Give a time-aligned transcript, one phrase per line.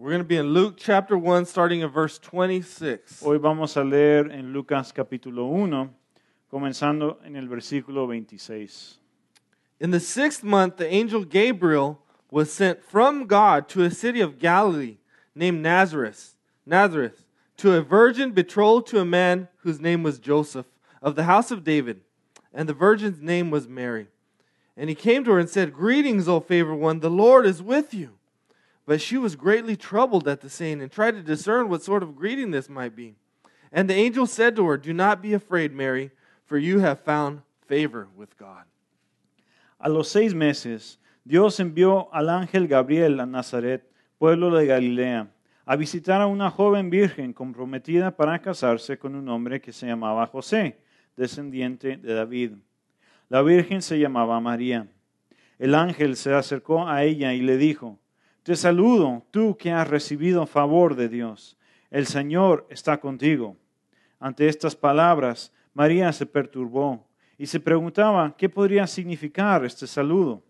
[0.00, 3.20] We're going to be in Luke chapter 1, starting in verse 26.
[3.20, 5.90] Hoy vamos a leer en Lucas capítulo 1,
[6.52, 8.98] comenzando en el versículo 26.
[9.80, 12.00] In the sixth month, the angel Gabriel
[12.30, 14.98] was sent from God to a city of Galilee
[15.34, 17.24] named Nazareth, Nazareth,
[17.56, 20.66] to a virgin betrothed to a man whose name was Joseph,
[21.02, 22.02] of the house of David,
[22.54, 24.06] and the virgin's name was Mary.
[24.76, 27.92] And he came to her and said, Greetings, O favored one, the Lord is with
[27.92, 28.17] you.
[28.88, 32.16] But she was greatly troubled at the saying and tried to discern what sort of
[32.16, 33.16] greeting this might be.
[33.70, 36.10] And the angel said to her, Do not be afraid, Mary,
[36.46, 38.64] for you have found favor with God.
[39.78, 43.82] A los seis meses, Dios envió al ángel Gabriel a Nazaret,
[44.18, 45.28] pueblo de Galilea,
[45.66, 50.26] a visitar a una joven virgen comprometida para casarse con un hombre que se llamaba
[50.28, 50.78] José,
[51.14, 52.52] descendiente de David.
[53.28, 54.88] La virgen se llamaba María.
[55.58, 57.98] El ángel se acercó a ella y le dijo,
[58.48, 61.58] Te saludo, tú que has recibido favor de Dios.
[61.90, 63.58] El Señor está contigo.
[64.18, 70.42] Ante estas palabras, María se perturbó y se preguntaba qué podría significar este saludo.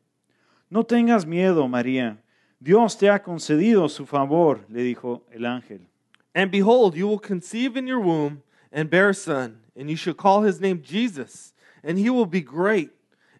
[0.71, 2.23] No tengas miedo, María.
[2.61, 5.81] Dios te ha concedido su favor, le dijo el ángel.
[6.37, 10.15] And behold, you will conceive in your womb and bear a son, and you shall
[10.15, 11.53] call his name Jesus,
[11.83, 12.93] and he will be great,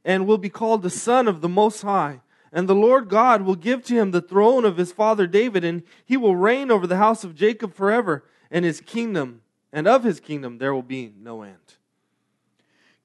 [0.05, 2.23] and will be called the Son of the Most High.
[2.53, 5.83] And the Lord God will give to him the throne of his father David, and
[6.05, 10.21] he will reign over the house of Jacob forever, and his kingdom, and of his
[10.21, 11.57] kingdom there will be no end.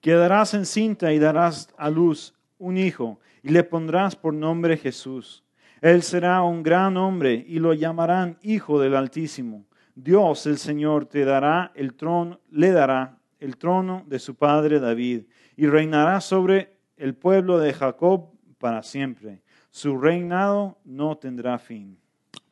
[0.01, 5.43] Quedarás encinta y darás a luz un hijo, y le pondrás por nombre Jesús.
[5.81, 9.65] Él será un gran hombre y lo llamarán Hijo del Altísimo.
[9.95, 15.23] Dios el Señor te dará el trono, le dará el trono de su padre David,
[15.57, 18.32] y reinará sobre el pueblo de Jacob
[18.63, 19.41] para siempre.
[19.71, 21.97] Su reinado no tendrá fin.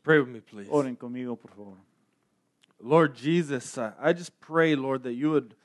[0.04, 0.70] Pray with me, please.
[0.70, 1.78] Oren conmigo, por favor.
[2.82, 5.56] Lord Jesus, uh, I just pray, Lord, that you would,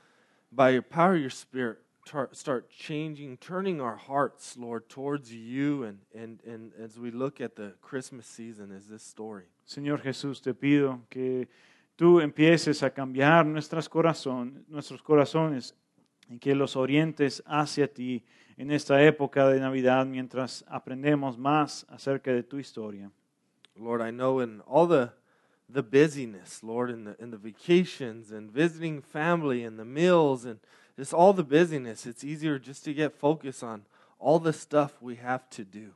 [0.53, 5.83] by your power of your Spirit, tar- start changing, turning our hearts, Lord, towards you.
[5.83, 9.47] And, and, and as we look at the Christmas season, as this story.
[9.67, 11.49] Señor Jesús, te pido que
[11.99, 15.75] tú empieces a cambiar nuestras corazón, nuestros corazones
[16.31, 18.23] y que los orientes hacia ti
[18.57, 23.11] en esta época de Navidad mientras aprendemos más acerca de tu historia.
[23.77, 25.13] Lord, I know in all the
[25.69, 30.61] the busyness, Lord, in the in the vacations and visiting family and the meals and
[30.97, 33.85] just all the busyness, it's easier just to get focused on
[34.19, 35.93] all the stuff we have to do.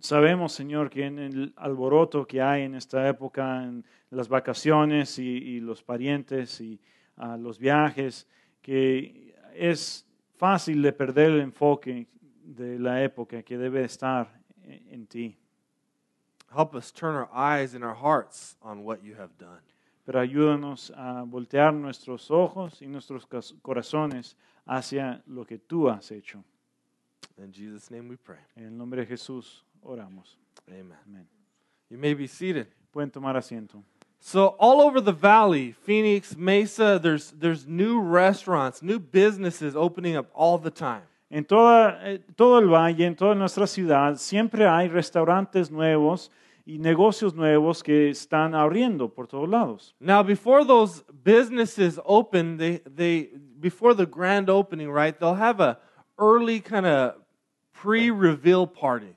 [0.00, 5.56] Sabemos, Señor, que en el alboroto que hay en esta época, en las vacaciones y,
[5.56, 6.80] y los parientes y
[7.16, 8.26] ah, los viajes,
[8.62, 10.06] que es
[10.38, 12.06] fácil de perder el enfoque
[12.44, 14.28] de la época que debe estar
[14.64, 15.36] en, ti.
[16.56, 19.60] Help us turn our eyes and our hearts on what you have done.
[20.06, 23.26] Pero ayúdanos a voltear nuestros ojos y nuestros
[23.60, 26.42] corazones hacia lo que tú has hecho.
[27.36, 28.38] In Jesus' name we pray.
[28.56, 30.38] En el nombre de Jesús oramos.
[30.68, 30.96] Amen.
[31.06, 31.28] Amén.
[31.90, 32.68] You may be seated.
[32.90, 33.82] Pueden tomar asiento.
[34.20, 40.30] So all over the valley, Phoenix, Mesa, there's there's new restaurants, new businesses opening up
[40.34, 41.02] all the time.
[41.30, 46.30] En toda, eh, todo el valle, en toda nuestra ciudad, siempre hay restaurantes nuevos
[46.66, 49.94] y negocios nuevos que están abriendo por todos lados.
[50.00, 53.30] Now before those businesses open, they they
[53.60, 55.18] before the grand opening, right?
[55.18, 55.78] They'll have a
[56.18, 57.14] early kind of
[57.72, 59.14] pre-reveal party.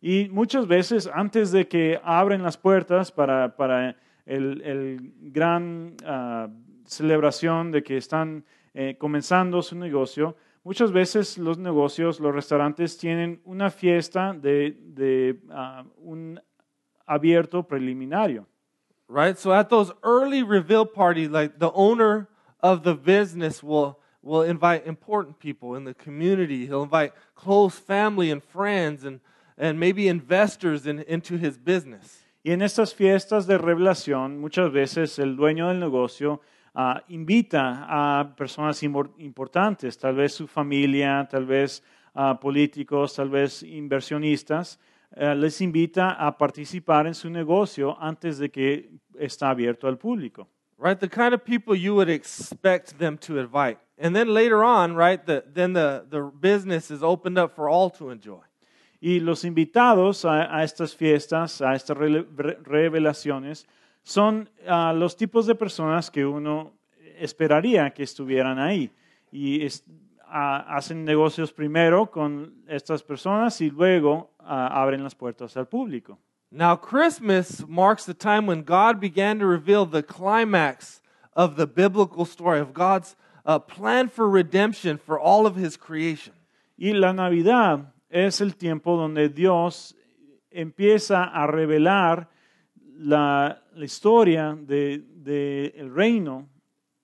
[0.00, 3.96] Y muchas veces, antes de que abren las puertas para, para
[4.26, 6.48] el, el gran ah,
[6.84, 8.44] celebración de que están
[8.74, 15.40] eh, comenzando su negocio, muchas veces los negocios, los restaurantes tienen una fiesta de, de
[15.50, 16.40] ah, un
[17.06, 18.46] abierto preliminario.
[19.08, 19.38] right?
[19.38, 22.28] So at those early reveal parties, like the owner
[22.60, 26.66] of the business will will invite important people in the community.
[26.66, 29.20] He'll invite close family and friends and
[29.56, 32.22] and maybe investors in, into his business.
[32.46, 36.40] Y en estas fiestas de revelación, muchas veces el dueño del negocio
[36.76, 41.82] ah, invita a personas importantes, tal vez su familia, tal vez
[42.14, 44.78] ah, políticos, tal vez inversionistas,
[45.16, 50.46] eh, les invita a participar en su negocio antes de que está abierto al público.
[50.78, 51.00] Right?
[51.00, 53.78] The kind of people you would expect them to invite.
[53.98, 57.90] And then later on, right, the, then the, the business is opened up for all
[57.98, 58.45] to enjoy.
[59.06, 63.64] Y los invitados a, a estas fiestas, a estas revelaciones,
[64.02, 66.72] son ah, los tipos de personas que uno
[67.16, 68.90] esperaría que estuvieran ahí.
[69.30, 69.84] Y es-
[70.26, 76.18] ah, hacen negocios primero con estas personas y luego ah, abren las puertas al público.
[76.50, 81.00] Now, Christmas marks the time when God began to reveal the climax
[81.32, 83.14] of the biblical story, of God's
[83.44, 86.32] uh, plan for redemption for all of his creation.
[86.76, 89.96] Y la Navidad es el tiempo donde Dios
[90.50, 92.28] empieza a revelar
[92.98, 96.48] la, la historia del de, el reino,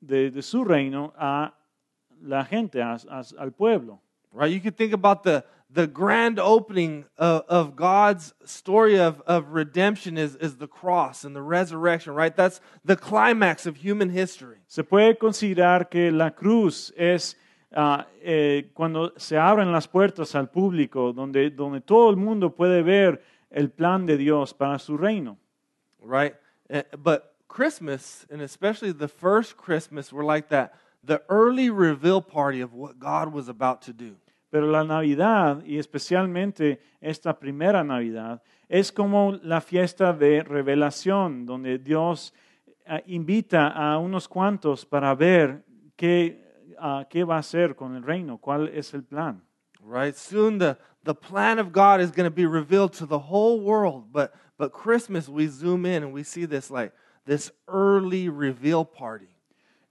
[0.01, 1.55] de, de, su reino, a
[2.23, 4.01] la gente, a, a, al pueblo.
[4.33, 4.51] Right?
[4.51, 10.17] You could think about the, the grand opening of, of God's story of, of redemption
[10.17, 12.35] is, is the cross and the resurrection, right?
[12.35, 14.59] That's the climax of human history.
[14.69, 17.37] Se puede considerar que la cruz es
[17.77, 22.83] uh, eh, cuando se abren las puertas al público, donde, donde todo el mundo puede
[22.83, 25.39] ver el plan de Dios para su reino.
[26.01, 26.35] Right?
[26.69, 30.73] Eh, But Christmas, and especially the first Christmas, were like that
[31.05, 34.17] the early reveal party of what God was about to do.
[34.51, 41.79] Pero la Navidad, y especialmente esta primera Navidad, es como la fiesta de revelación, donde
[41.79, 42.35] Dios
[42.87, 45.65] uh, invita a unos cuantos para ver
[45.97, 46.42] qué,
[46.79, 49.43] uh, qué va a hacer con el reino, cuál es el plan.
[49.85, 50.15] Right?
[50.15, 54.13] Soon the, the plan of God is going to be revealed to the whole world.
[54.13, 56.93] But, but Christmas, we zoom in and we see this like
[57.25, 59.29] this early reveal party.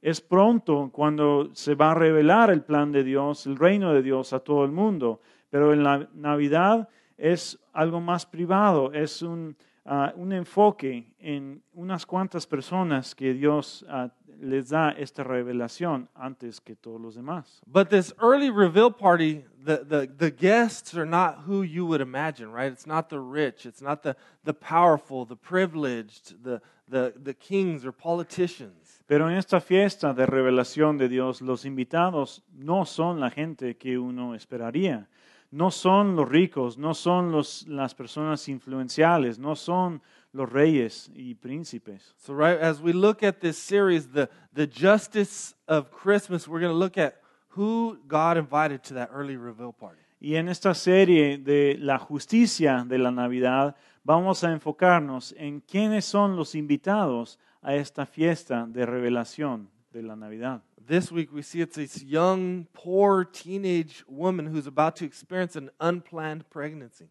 [0.02, 4.34] Es pronto cuando se va a revelar el plan de Dios, el reino de Dios
[4.34, 9.56] a todo el mundo, pero en la Navidad es algo más privado, es un,
[9.86, 14.10] uh, un enfoque en unas cuantas personas que Dios uh,
[14.42, 17.62] les da esta revelación antes que todos los demás.
[17.68, 22.52] But this early reveal party, the, the, the guests are not who you would imagine,
[22.52, 22.72] right?
[22.72, 27.86] It's not the rich, it's not the, the powerful, the privileged, the, the, the kings
[27.86, 29.04] or politicians.
[29.08, 33.98] Pero en esta fiesta de revelación de Dios, los invitados no son la gente que
[33.98, 35.08] uno esperaría.
[35.52, 40.02] No son los ricos, no son los, las personas influenciales, no son
[40.32, 42.14] los reyes y príncipes.
[42.18, 46.72] So, right, as we look at this series, the, the justice of Christmas, we're going
[46.72, 50.00] to look at who God invited to that early reveal party.
[50.22, 53.76] Y en esta serie de la justicia de la Navidad,
[54.06, 60.16] vamos a enfocarnos en quiénes son los invitados a esta fiesta de revelación de la
[60.16, 60.62] Navidad.
[60.86, 65.70] This week we see it's this young, poor teenage woman who's about to experience an
[65.80, 67.10] unplanned pregnancy.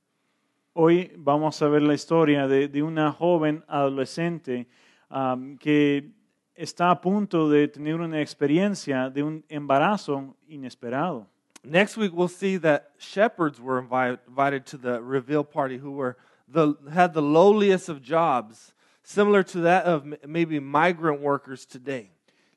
[0.74, 4.66] Hoy vamos a ver la historia de, de una joven adolescente
[5.10, 6.10] um, que
[6.56, 11.26] está a punto de tener una experiencia de un embarazo inesperado.
[11.62, 16.16] Next week we'll see that shepherds were invi- invited to the reveal party who were
[16.48, 18.72] the, had the lowliest of jobs,
[19.02, 22.10] similar to that of maybe migrant workers today.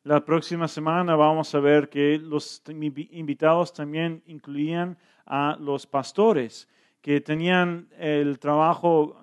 [0.05, 6.67] La próxima semana vamos a ver que los invi- invitados también incluían a los pastores
[7.01, 9.15] que tenían el trabajo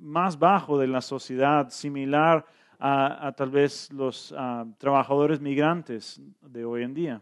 [0.00, 2.46] más bajo de la sociedad, similar
[2.78, 4.34] a, tal vez los
[4.78, 7.20] trabajadores migrantes de hoy en día.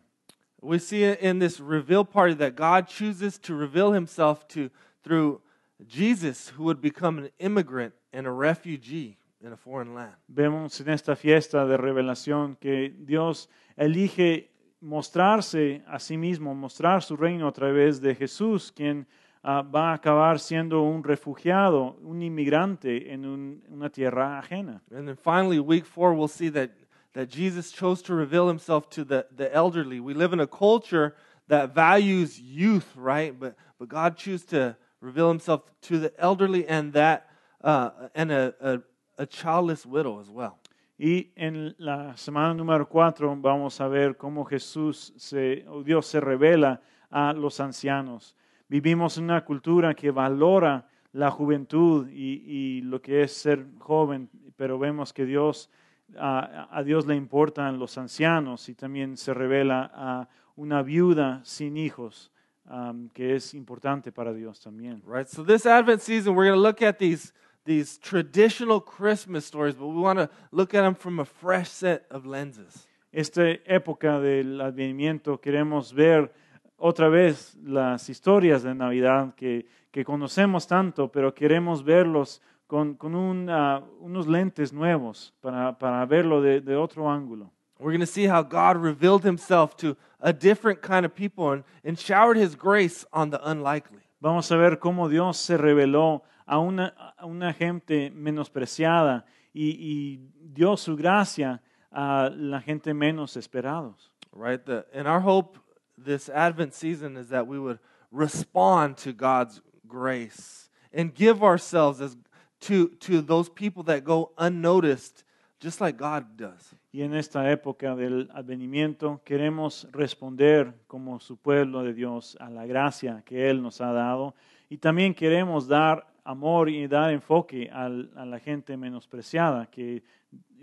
[0.60, 4.70] We see in this reveal party that God chooses to reveal himself to
[5.02, 5.40] through
[5.84, 10.14] Jesus, who would become an immigrant and a refugee in a foreign land.
[10.26, 14.50] Vemos en esta fiesta de revelación que Dios elige
[14.80, 19.06] mostrarse a sí mismo, mostrar su reino a través de Jesús, quien
[19.42, 24.82] ah, va a acabar siendo un refugiado, un inmigrante en un- una tierra ajena.
[24.90, 26.70] And then finally, week four, we'll see that,
[27.12, 30.00] that Jesus chose to reveal himself to the, the elderly.
[30.00, 31.14] We live in a culture
[31.48, 33.38] that values youth, right?
[33.38, 37.28] But, but God chose to reveal himself to the elderly and that
[37.62, 38.80] uh, and a, a,
[39.16, 40.54] a childless widow as well.
[40.96, 46.20] Y en la semana número cuatro vamos a ver cómo Jesús, se, o Dios se
[46.20, 46.80] revela
[47.10, 48.36] a los ancianos.
[48.68, 54.30] Vivimos en una cultura que valora la juventud y, y lo que es ser joven,
[54.56, 55.70] pero vemos que Dios,
[56.16, 61.76] a, a Dios le importan los ancianos y también se revela a una viuda sin
[61.76, 62.30] hijos,
[62.70, 65.02] um, que es importante para Dios también.
[65.06, 65.26] Right?
[65.26, 67.32] So this Advent season, we're going to look at these,
[67.64, 72.04] these traditional Christmas stories, but we want to look at them from a fresh set
[72.10, 72.86] of lenses.
[73.14, 76.32] esta época del advenimiento queremos ver
[76.76, 83.14] otra vez las historias de Navidad que, que conocemos tanto, pero queremos verlos con, con
[83.14, 87.52] un, ah, unos lentes nuevos para, para verlo de, de otro ángulo.
[87.78, 91.64] We're going to see how God revealed himself to a different kind of people and,
[91.84, 94.00] and showered his grace on the unlikely.
[94.20, 100.20] Vamos a ver cómo Dios se reveló a una, a una gente menospreciada y, y
[100.40, 104.10] dio su gracia a la gente menos esperados.
[104.32, 104.64] Right?
[104.64, 105.58] The, and our hope
[105.96, 107.78] this Advent season is that we would
[108.10, 112.16] respond to God's grace and give ourselves as
[112.60, 115.24] to, to those people that go unnoticed,
[115.60, 116.74] just like God does.
[116.92, 122.66] Y en esta época del advenimiento queremos responder como su pueblo de Dios a la
[122.66, 124.34] gracia que Él nos ha dado
[124.70, 130.02] y también queremos dar amor y dar enfoque al- a la gente menospreciada que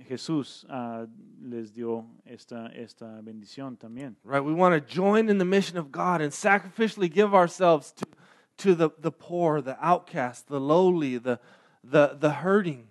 [0.07, 1.05] Jesús ah,
[1.41, 4.15] les dio esta, esta bendición también.
[4.23, 4.43] Right?
[4.43, 8.05] We want to join in the mission of God and sacrificially give ourselves to,
[8.57, 11.39] to the, the poor, the outcast, the lowly, the,
[11.83, 12.87] the, the hurting.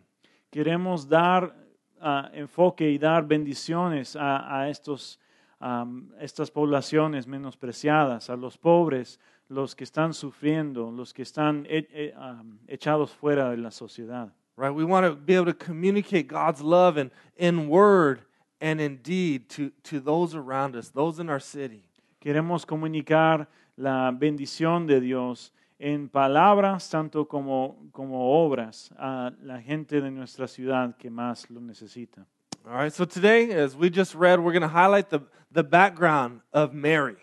[0.53, 1.53] Queremos dar
[2.01, 5.19] ah, enfoque y dar bendiciones a, a estos,
[5.61, 9.19] am, estas poblaciones menospreciadas, a los pobres,
[9.51, 14.33] los que están sufriendo, los que están e- e- am, echados fuera de la sociedad.
[14.57, 14.73] Right?
[14.73, 18.21] We want to be able to communicate God's love in, in word
[18.61, 21.83] and in deed to, to those around us, those in our city.
[22.21, 30.01] Queremos comunicar la bendición de Dios en palabras tanto como, como obras a la gente
[30.01, 32.27] de nuestra ciudad que más lo necesita.
[32.67, 36.43] All right, so today, as we just read, we're going to highlight the, the background
[36.53, 37.17] of Mary.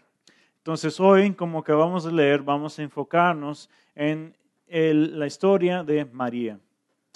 [0.68, 4.36] Entonces hoy, como acabamos de leer, vamos a enfocarnos en
[4.68, 6.60] el- la historia de María.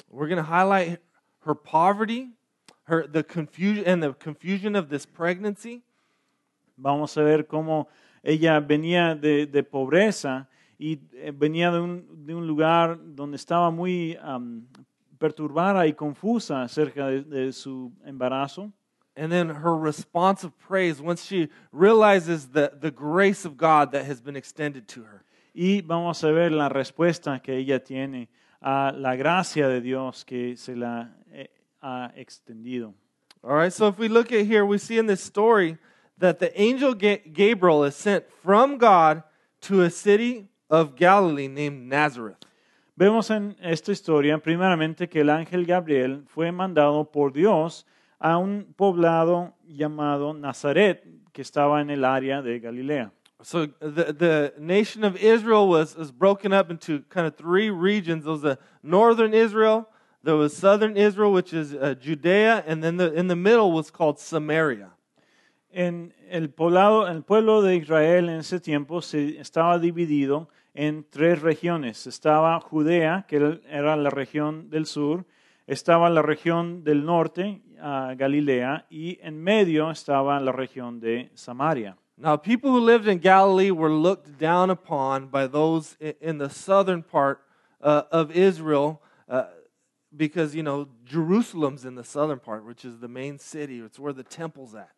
[0.09, 1.01] We're going to highlight
[1.45, 2.31] her poverty,
[2.87, 5.83] her the confusion and the confusion of this pregnancy,
[6.77, 7.89] Vamos a ver cómo
[8.23, 10.47] ella venía de, de pobreza
[10.79, 14.65] y eh, venía de un, de un lugar donde estaba muy am,
[15.19, 18.71] perturbada y confusa acerca de, de su embarazo.
[19.15, 24.05] And then her response of praise once she realizes the, the grace of God that
[24.05, 25.23] has been extended to her.
[25.53, 28.29] Y vamos a ver la respuesta que ella tiene
[28.61, 31.47] a la gracia de Dios que se la eh,
[31.81, 32.93] ha extendido.
[33.43, 35.77] All right, so if we look at here, we see in this story
[36.19, 39.23] that the angel Gabriel is sent from God
[39.61, 42.37] to a city of Galilee named Nazareth.
[42.95, 47.83] Vemos en esta historia, primeramente, que el ángel Gabriel fue mandado por Dios
[48.21, 53.11] a un poblado llamado Nazaret, que estaba en el área de Galilea.
[53.41, 58.23] So the, the nation of Israel was, was broken up into kind of three regions.
[58.23, 59.89] There was the northern Israel,
[60.23, 63.89] there was southern Israel, which is uh, Judea, and then the, in the middle was
[63.89, 64.91] called Samaria.
[65.73, 71.41] En el, poblado, el pueblo de Israel en ese tiempo se estaba dividido en tres
[71.41, 72.05] regiones.
[72.05, 75.25] Estaba Judea, que era la región del sur,
[75.65, 81.97] estaba la región del norte, ah, Galilea, y en medio estaba la región de Samaria.
[82.17, 87.01] Now, people who lived in Galilee were looked down upon by those in the southern
[87.01, 87.39] part
[87.81, 89.45] uh, of Israel uh,
[90.15, 93.79] because, you know, Jerusalem's in the southern part, which is the main city.
[93.79, 94.91] It's where the temple's at.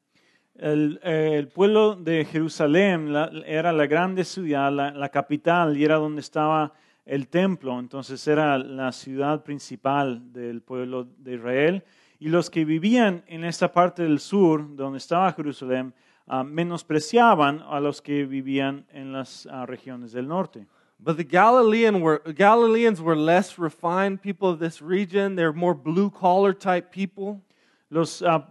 [0.60, 5.96] El, el pueblo de Jerusalén la- era la grande ciudad, la, la capital, y era
[5.96, 6.74] donde estaba
[7.06, 7.80] el templo.
[7.80, 11.84] Entonces era la ciudad principal del pueblo de Israel.
[12.20, 15.93] Y los que vivían en esta parte del sur, donde estaba Jerusalén,
[16.27, 20.67] ah, menospreciaban a los que vivían en las ah, regiones del norte.
[21.00, 25.36] But the Galilean were, Galileans were less refined people of this region.
[25.36, 27.41] They're more blue collar type people.
[27.89, 28.48] Los, ah,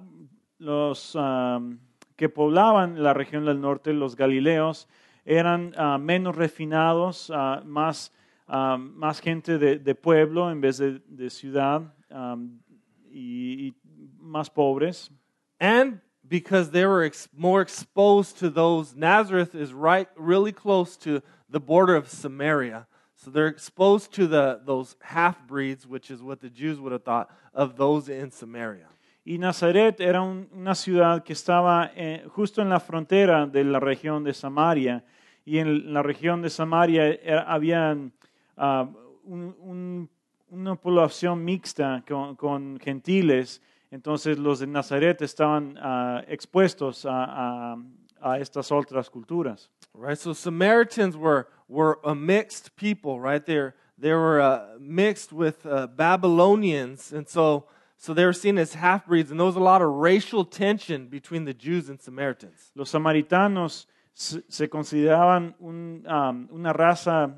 [0.59, 1.17] los
[2.17, 4.87] que poblaban la región del norte, los galileos,
[5.25, 5.73] eran
[6.05, 7.33] menos refinados,
[7.65, 8.13] más,
[8.47, 11.93] más gente de, de pueblo en vez de, de ciudad
[13.13, 13.75] y, y
[14.23, 15.11] más pobres.
[15.61, 21.21] And because they were ex- more exposed to those, Nazareth is right, really close to
[21.49, 22.87] the border of Samaria.
[23.17, 27.05] So they're exposed to the, those half breeds, which is what the Jews would have
[27.05, 28.87] thought of those in Samaria.
[29.25, 33.79] Y Nazaret era un- una ciudad que estaba eh, justo en la frontera de la
[33.79, 35.05] región de Samaria.
[35.45, 38.13] Y en la región de Samaria era- habían,
[38.57, 38.89] ah,
[39.25, 40.09] un- un-
[40.53, 43.61] una población mixta con, con gentiles.
[43.91, 47.25] Entonces los de Nazaret estaban ah, expuestos a,
[47.73, 47.77] a-
[48.25, 49.69] a estas otras culturas.
[49.95, 50.17] Right?
[50.17, 53.45] So Samaritans were, were a mixed people, right?
[53.45, 57.13] They're, they were uh, mixed with uh, Babylonians.
[57.13, 57.67] And so,
[57.99, 59.31] so they were seen as half breeds.
[59.33, 62.71] And there was a lot of racial tension between the Jews and Samaritans.
[62.77, 67.35] Los samaritanos se, se consideraban un, um, una raza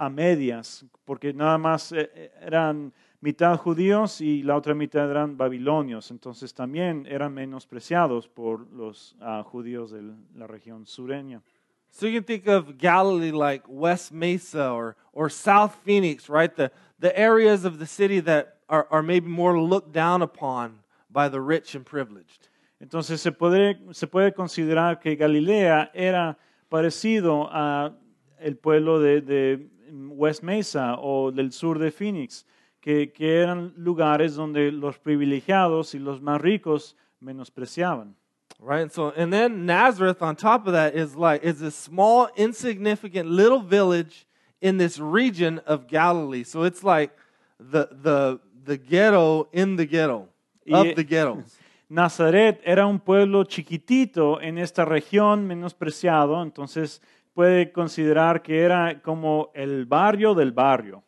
[0.00, 2.90] a medias, porque nada más eh, eh, eran
[3.20, 6.10] mitad judíos y la otra mitad eran babilonios.
[6.10, 10.00] Entonces también eran menospreciados por los ah, judíos de
[10.34, 11.42] la región sureña.
[11.90, 16.54] So you can think of Galilee like West Mesa or, or South Phoenix, right?
[16.54, 20.78] The, the areas of the city that are, are maybe more looked down upon
[21.10, 22.48] by the rich and privileged.
[22.80, 26.38] Entonces se puede, se puede considerar que Galilea era
[26.70, 27.92] parecido a
[28.40, 32.44] el pueblo de, de West Mesa o del sur de Phoenix,
[32.80, 38.14] que, que eran lugares donde los privilegiados y los más ricos menospreciaban.
[38.62, 38.82] Right?
[38.82, 43.28] And so and then Nazareth on top of that is like is a small insignificant
[43.30, 44.26] little village
[44.60, 46.44] in this region of Galilee.
[46.44, 47.10] So it's like
[47.58, 50.28] the the the ghetto in the ghetto
[50.70, 51.56] of Y- the ghettos.
[51.88, 57.00] Nazaret era un pueblo chiquitito en esta región menospreciado, entonces
[57.34, 61.02] puede considerar que era como el barrio del barrio.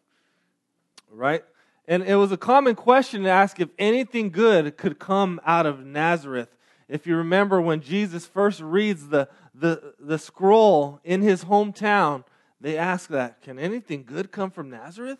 [1.12, 1.42] right?
[1.86, 5.84] And it was a common question to ask if anything good could come out of
[5.84, 6.48] Nazareth.
[6.88, 12.24] If you remember when Jesus first reads the, the, the scroll in his hometown,
[12.60, 15.18] they ask that Can anything good come from Nazareth?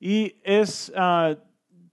[0.00, 1.34] Y es ah,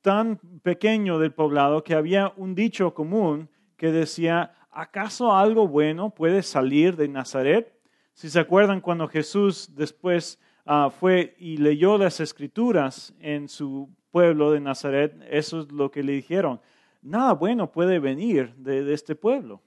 [0.01, 6.43] tan pequeño del poblado que había un dicho común que decía, ¿acaso algo bueno puede
[6.43, 7.76] salir de Nazaret?
[8.17, 14.51] Si se acuerdan cuando Jesús después ah, fue y leyó las escrituras en su pueblo
[14.51, 16.59] de Nazaret, eso es lo que le dijeron.
[17.03, 19.61] Nada bueno puede venir de, de este pueblo.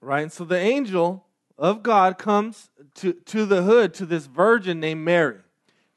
[0.00, 0.22] Right?
[0.22, 1.22] And so the angel
[1.56, 5.38] of God comes to, to the hood to this virgin named Mary.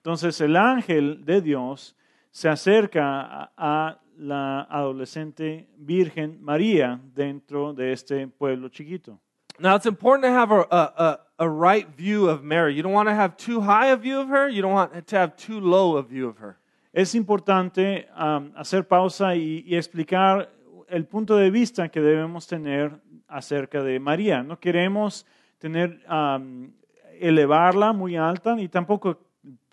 [0.04, 1.96] Entonces el ángel de Dios
[2.30, 9.20] se acerca a, a la adolescente Virgen María dentro de este pueblo chiquito.
[9.60, 12.74] Now, it's important to have a, a, a, right view of Mary.
[12.74, 15.16] You don't want to have too high a view of her, you don't want to
[15.16, 16.58] have too low a view of her.
[16.92, 20.50] Es importante um, hacer pausa y, y explicar
[20.90, 24.44] el punto de vista que debemos tener acerca de María.
[24.44, 25.26] No queremos
[25.60, 26.72] tener, um,
[27.20, 29.20] elevarla muy alta y tampoco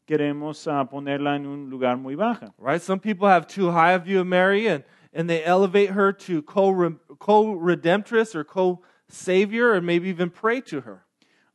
[0.07, 2.53] queremos uh, ponerla en un lugar muy baja.
[2.59, 2.83] right?
[2.83, 6.43] Some people have too high a view of Mary and, and they elevate her to
[6.43, 11.05] co redemptress or co savior or maybe even pray to her.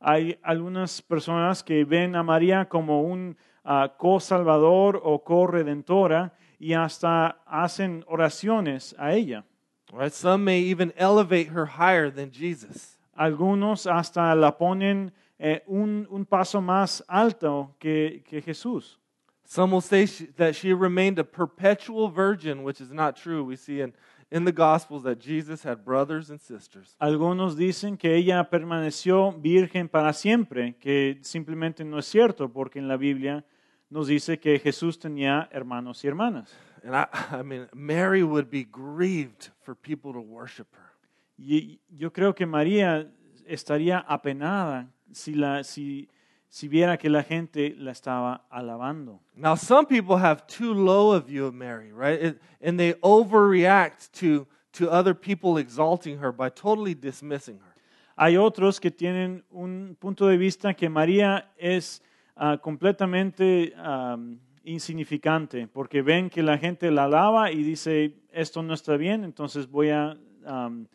[0.00, 7.38] Hay algunas personas que ven a María como un ah, co-salvador o co-redentora y hasta
[7.46, 9.44] hacen oraciones a ella.
[9.92, 10.12] Right?
[10.12, 12.98] Some may even elevate her higher than Jesus.
[13.18, 18.98] Algunos hasta la ponen eh, un, un paso más alto que, que Jesús.
[19.46, 23.44] Some will say she, that she remained a perpetual virgin, which is not true.
[23.44, 23.92] We see in,
[24.30, 26.96] in the Gospels that Jesus had brothers and sisters.
[26.98, 32.88] Algunos dicen que ella permaneció virgen para siempre, que simplemente no es cierto, porque en
[32.88, 33.44] la Biblia
[33.88, 36.52] nos dice que Jesús tenía hermanos y hermanas.
[36.82, 40.92] And I, I mean, Mary would be grieved for people to worship her.
[41.38, 43.10] Y yo creo que María
[43.46, 46.08] estaría apenada si, la, si,
[46.56, 49.20] si viera que la gente la estaba alabando.
[49.34, 52.18] Now, some people have too low a view of Mary, right?
[52.18, 57.74] It- and they overreact to, to other people exalting her by totally dismissing her.
[58.16, 62.00] Hay otros que tienen un punto de vista que María es
[62.36, 68.72] ah, completamente am, insignificante, porque ven que la gente la alaba y dice, esto no
[68.72, 70.16] está bien, entonces voy a
[70.46, 70.86] am,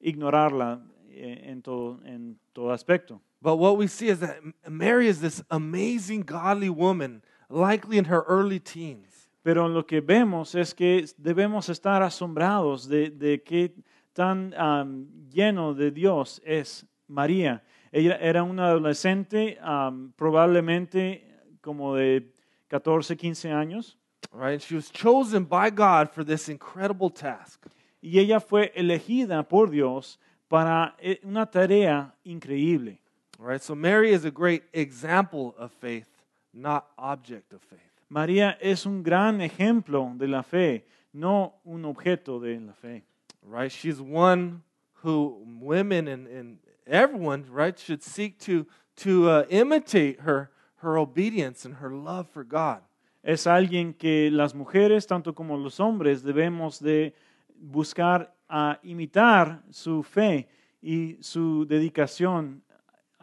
[0.00, 3.20] ignorarla eh, en todo, en todo aspecto.
[3.42, 8.22] But what we see is that Mary is this amazing, godly woman, likely in her
[8.28, 9.28] early teens.
[9.42, 13.72] Pero lo que vemos es que debemos estar asombrados de, de qué
[14.14, 17.64] tan am, lleno de Dios es María.
[17.90, 21.24] Ella era una adolescente, am, probablemente
[21.60, 22.32] como de
[22.68, 23.98] 14, 15 años,
[24.32, 24.62] Right?
[24.62, 27.66] She was chosen by God for this incredible task.
[28.00, 33.01] y ella fue elegida por Dios para eh, una tarea increíble.
[33.42, 33.60] Right?
[33.60, 36.08] So Mary is a great example of faith,
[36.54, 37.80] not object of faith.
[38.08, 43.02] María es un gran ejemplo de la fe, no un objeto de la fe.
[43.44, 43.72] Right?
[43.72, 44.62] She's one
[45.02, 48.66] who women and, and everyone, right, should seek to
[48.98, 52.82] to uh, imitate her her obedience and her love for God.
[53.22, 57.14] es alguien que las mujeres, tanto como los hombres, debemos de
[57.56, 60.48] buscar a imitar su fe
[60.80, 62.62] y su dedicación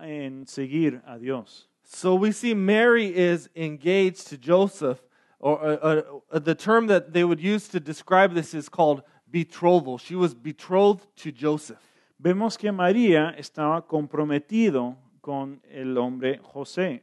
[0.02, 1.68] en seguir a Dios.
[1.84, 5.02] So we see Mary is engaged to Joseph,
[5.40, 9.02] or uh, uh, uh, the term that they would use to describe this is called
[9.32, 9.98] betrothal.
[9.98, 11.80] She was betrothed to Joseph.
[12.22, 17.02] Vemos que María estaba comprometido con el hombre José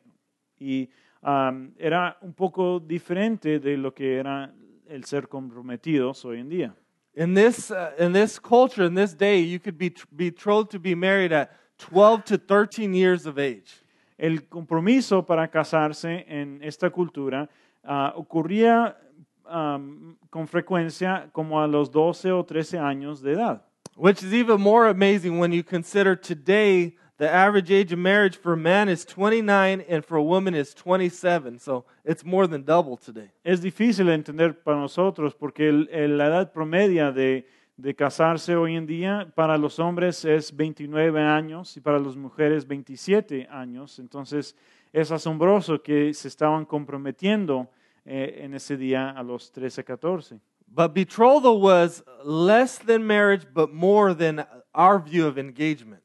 [0.61, 0.89] y
[1.23, 4.53] um, era un poco diferente de lo que era
[4.89, 6.75] el ser comprometidos hoy en día.
[7.15, 10.95] In this, uh, in this culture, in this day, you could be betrothed to be
[10.95, 13.83] married at 12 to 13 years of age.
[14.19, 17.49] El compromiso para casarse en esta cultura
[17.85, 18.97] ah, ocurría
[19.45, 23.63] am, con frecuencia como a los 12 o 13 años de edad.
[23.97, 28.53] Which is even more amazing when you consider today the average age of marriage for
[28.53, 31.59] a man is 29 and for a woman is 27.
[31.59, 33.31] So it's more than double today.
[33.43, 38.57] Es difícil de entender para nosotros porque el- el- la edad promedia de, de casarse
[38.57, 43.99] hoy en día para los hombres es 29 años y para las mujeres 27 años.
[43.99, 44.57] Entonces
[44.93, 47.69] es asombroso que se estaban comprometiendo
[48.05, 50.41] eh, en ese día a los 13, 14.
[50.69, 56.03] But betrothal was less than marriage, but more than our view of engagement.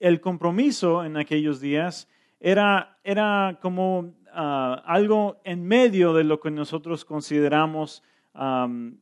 [0.00, 2.08] el compromiso en aquellos días
[2.40, 8.02] era, era como ah, algo en medio de lo que nosotros consideramos
[8.34, 8.98] am,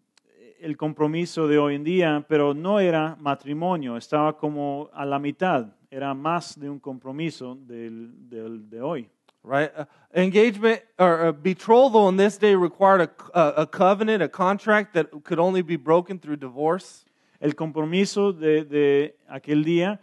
[0.65, 5.67] el compromiso de hoy en día, pero no era matrimonio, estaba como a la mitad,
[5.91, 9.09] era más de un compromiso del, del- de hoy.
[9.47, 9.71] Right?
[9.79, 14.95] Uh, engagement or uh, betrothal in this day required a, a, a covenant, a contract
[14.95, 17.05] that could only be broken through divorce.
[17.41, 20.01] El compromiso de, de aquel día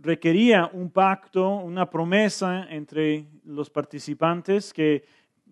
[0.00, 5.04] requería un pacto, una promesa entre los participantes que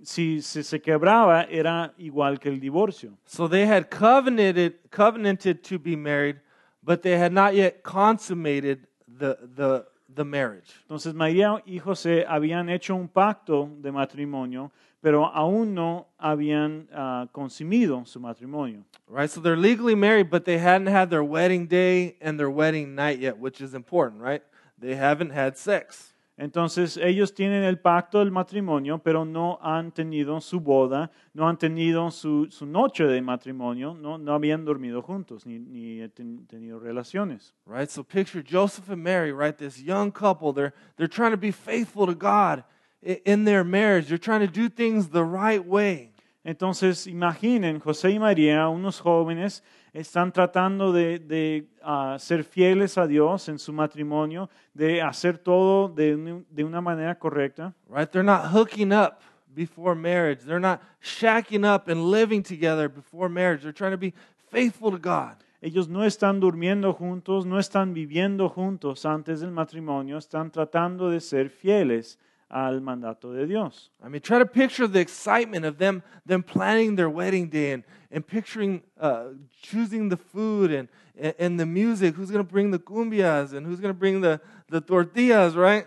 [0.03, 3.17] si se, se quebraba era igual que el divorcio.
[3.27, 6.41] So they had covenanted, covenanted to be married,
[6.83, 10.71] but they had not yet consummated the, the, the marriage.
[10.89, 14.71] Entonces María y José habían hecho un pacto de matrimonio,
[15.03, 18.85] pero aún no habían ah, consumido su matrimonio.
[19.09, 19.31] Right?
[19.31, 23.19] So they're legally married, but they hadn't had their wedding day and their wedding night
[23.19, 24.43] yet, which is important, right?
[24.79, 26.13] They haven't had sex.
[26.41, 31.59] Entonces ellos tienen el pacto del matrimonio, pero no han tenido su boda, no han
[31.59, 36.81] tenido su, su noche de matrimonio, no, no habían dormido juntos ni, ni ten- tenido
[36.81, 37.53] relaciones.
[37.67, 37.91] Right?
[37.91, 39.55] So picture Joseph and Mary, right?
[39.55, 42.65] This young couple, they're, they're trying to be faithful to God
[43.03, 44.09] in their marriage.
[44.09, 46.15] They're trying to do things the right way.
[46.43, 53.07] Entonces imaginen, José y María, unos jóvenes, están tratando de, de, ah, ser fieles a
[53.07, 57.75] Dios en su matrimonio, de hacer todo de, de una manera correcta.
[57.89, 58.11] Right?
[58.11, 59.21] They're not hooking up
[59.55, 60.45] before marriage.
[60.45, 63.63] They're not shacking up and living together before marriage.
[63.63, 64.15] They're trying to be
[64.51, 65.37] faithful to God.
[65.63, 71.21] Ellos no están durmiendo juntos, no están viviendo juntos antes del matrimonio, están tratando de
[71.21, 72.19] ser fieles
[72.51, 73.91] al mandato de Dios.
[74.05, 77.85] I mean, try to picture the excitement of them, them planning their wedding day and,
[78.11, 79.29] and picturing uh,
[79.63, 82.17] choosing the food and, and, and the music.
[82.17, 85.87] Who's going to bring the cumbias and who's going to bring the, the tortillas, right?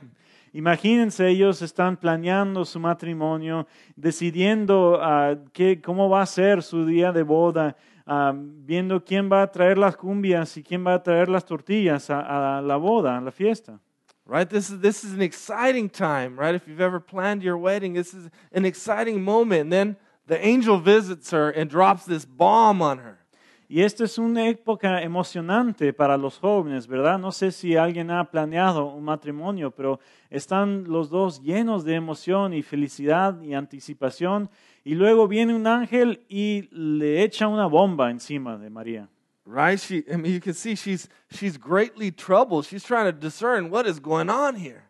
[0.54, 7.12] Imagínense, ellos están planeando su matrimonio, decidiendo ah, qué, cómo va a ser su día
[7.12, 11.28] de boda, ah, viendo quién va a traer las cumbias y quién va a traer
[11.28, 13.80] las tortillas a, a la boda, a la fiesta.
[14.26, 14.50] Right?
[14.50, 16.56] This is, this is an exciting time, right?
[16.56, 19.62] If you've ever planned your wedding, this is an exciting moment.
[19.62, 23.20] And then the angel visits her and drops this bomb on her.
[23.68, 27.18] Y esta es una época emocionante para los jóvenes, ¿verdad?
[27.18, 32.54] No sé si alguien ha planeado un matrimonio, pero están los dos llenos de emoción
[32.54, 34.50] y felicidad y anticipación.
[34.84, 39.10] Y luego viene un ángel y le echa una bomba encima de María.
[39.46, 39.80] Right?
[39.80, 42.66] She, I mean, you can see she's, she's greatly troubled.
[42.66, 44.84] She's trying to discern what is going on here.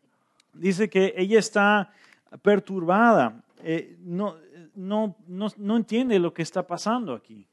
[0.60, 1.88] Dice que ella está
[2.44, 4.36] perturbada, eh, no,
[4.76, 7.46] no, no, no entiende lo que está pasando aquí.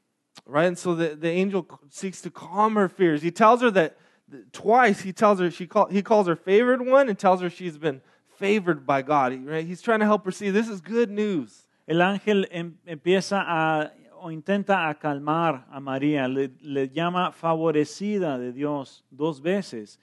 [0.45, 0.67] Right?
[0.67, 3.21] And so the, the angel seeks to calm her fears.
[3.21, 3.97] He tells her that
[4.53, 7.77] twice he tells her she call, he calls her favored one and tells her she's
[7.77, 8.01] been
[8.37, 9.45] favored by God.
[9.45, 9.65] Right?
[9.65, 11.63] He's trying to help her see this is good news.
[11.87, 18.37] El ángel em- empieza a o intenta a calmar a María, le, le llama favorecida
[18.37, 19.99] de Dios dos veces.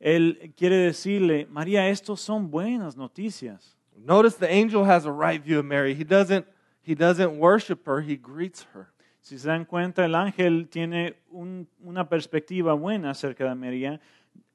[0.00, 3.76] Él quiere decirle, María, estos son buenas noticias.
[3.96, 5.94] Notice the angel has a right view of Mary.
[5.94, 6.46] He doesn't
[6.82, 8.88] he doesn't worship her, he greets her.
[9.20, 14.00] Si se dan cuenta, el ángel tiene un- una perspectiva buena acerca de María.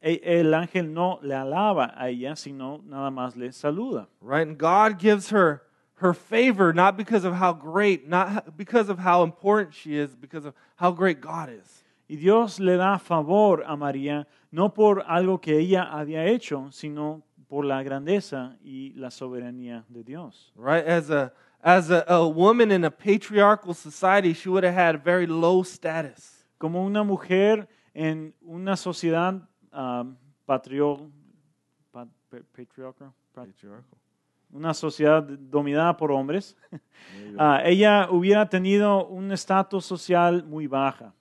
[0.01, 4.07] E- El ángel no le alaba a ella, sino nada más le saluda.
[4.21, 4.47] Right?
[4.47, 5.61] And God gives her
[5.95, 10.45] her favor not because of how great, not because of how important she is, because
[10.45, 11.83] of how great God is.
[12.09, 17.23] Y Dios le da favor a María, no por algo que ella había hecho, sino
[17.47, 20.51] por la grandeza y la soberanía de Dios.
[20.55, 20.85] Right?
[20.85, 21.31] As a
[21.63, 25.63] as a, a woman in a patriarchal society, she would have had a very low
[25.63, 26.43] status.
[26.59, 31.09] Como una mujer en una sociedad um, patrio-
[31.93, 33.45] pa- pa- patriarcal, pa-
[34.53, 36.55] una sociedad dominada por hombres,
[37.37, 41.13] ah, ella hubiera tenido un estatus social muy baja.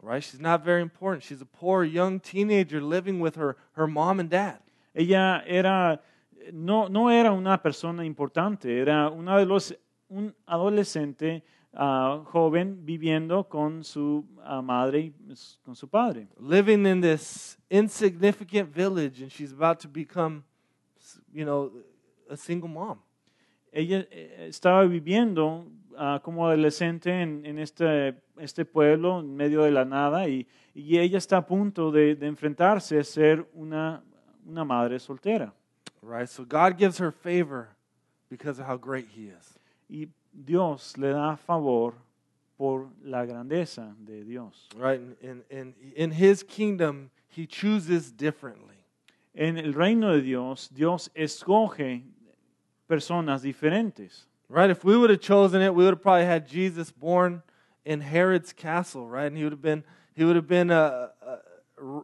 [0.00, 0.22] Right?
[0.22, 1.24] She's not very important.
[1.24, 4.60] She's a poor young teenager living with her, her mom and dad.
[4.94, 6.00] Ella era,
[6.52, 9.74] no, no era una persona importante, era una de los,
[10.08, 11.42] un adolescente
[11.74, 15.12] ah, joven viviendo con su ah, madre
[15.64, 16.28] con su padre.
[16.40, 20.44] living in this insignificant village, and she's about to become,
[21.32, 21.70] you know,
[22.30, 22.98] a single mom.
[23.72, 29.70] Ella eh, estaba viviendo ah, como adolescente en, en este, este pueblo en medio de
[29.70, 34.02] la nada y, y ella está a punto de, de enfrentarse a ser una,
[34.46, 35.52] una madre soltera.
[36.02, 36.28] Right?
[36.28, 37.68] So God gives her favor
[38.30, 39.58] because of how great He is.
[39.88, 41.94] Y Dios le da favor
[42.56, 44.68] por la grandeza de Dios.
[44.76, 45.00] Right?
[45.22, 48.76] And in, in His kingdom, He chooses differently.
[49.34, 52.02] En el reino de Dios, Dios escoge
[52.88, 54.26] personas diferentes.
[54.48, 54.70] Right?
[54.70, 57.42] If we would have chosen it, we would have probably had Jesus born
[57.84, 59.26] in Herod's castle, right?
[59.26, 61.36] And he would have been, he would have been, uh, uh,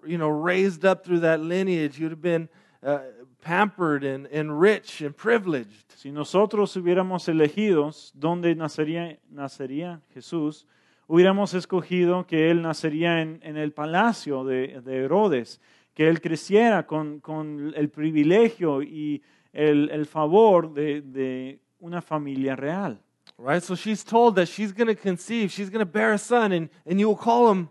[0.06, 1.96] you know, raised up through that lineage.
[1.96, 2.48] He would have been
[2.82, 3.00] uh,
[3.40, 5.92] pampered and, and rich and privileged.
[5.96, 10.66] Si nosotros hubiéramos elegido dónde nacería, nacería Jesús,
[11.06, 15.60] hubiéramos escogido que Él nacería en, en el palacio de, de Herodes,
[15.94, 19.22] que Él creciera con, con el privilegio y
[19.54, 22.98] el, el favor de, de una familia real.
[23.38, 23.62] Right?
[23.62, 26.68] So she's told that she's going to conceive, she's going to bear a son, and,
[26.86, 27.68] and you will call him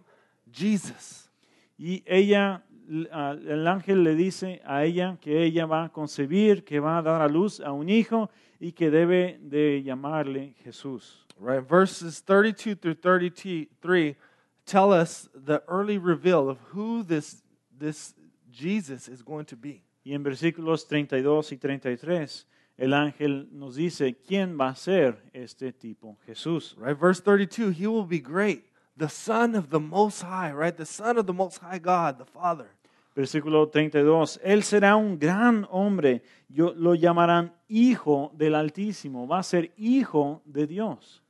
[0.51, 1.29] Jesus.
[1.77, 2.61] Y ella,
[3.11, 7.01] ah, el ángel le dice a ella que ella va a concebir, que va a
[7.01, 11.25] dar a luz a un hijo y que debe de llamarle Jesús.
[11.39, 11.61] Right?
[11.61, 14.15] Verses 32 through 33
[14.65, 17.41] tell us the early reveal of who this,
[17.77, 18.13] this
[18.51, 19.82] Jesus is going to be.
[20.03, 25.71] Y en versículos 32 y 33, el ángel nos dice quién va a ser este
[25.71, 26.75] tipo, Jesús.
[26.77, 26.99] Right?
[26.99, 28.65] Verse 32 He will be great,
[28.97, 30.75] the Son of the Most High, right?
[30.75, 32.67] The Son of the Most High God, the Father.
[33.15, 39.43] Versículo 32, Él será un gran hombre, yo, lo llamarán hijo del Altísimo, va a
[39.43, 41.21] ser hijo de Dios.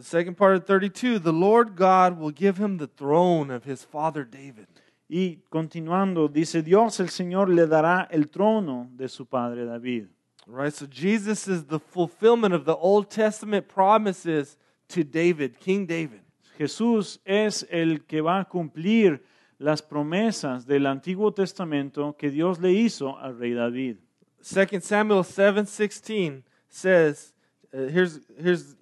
[0.00, 4.24] Second part of 32 The Lord God will give him the throne of his father
[4.24, 4.68] David.
[5.08, 10.06] Y continuando, dice Dios el Señor le dará el trono de su padre David.
[10.46, 10.72] Right?
[10.72, 14.56] So Jesus is the fulfillment of the Old Testament promises
[14.88, 16.22] to David, King David.
[16.56, 19.22] Jesús es el que va a cumplir
[19.58, 23.96] las promesas del Antiguo Testamento que Dios le hizo al rey David.
[24.40, 27.32] 2 Samuel 7:16 says,
[27.72, 28.76] uh, here's here's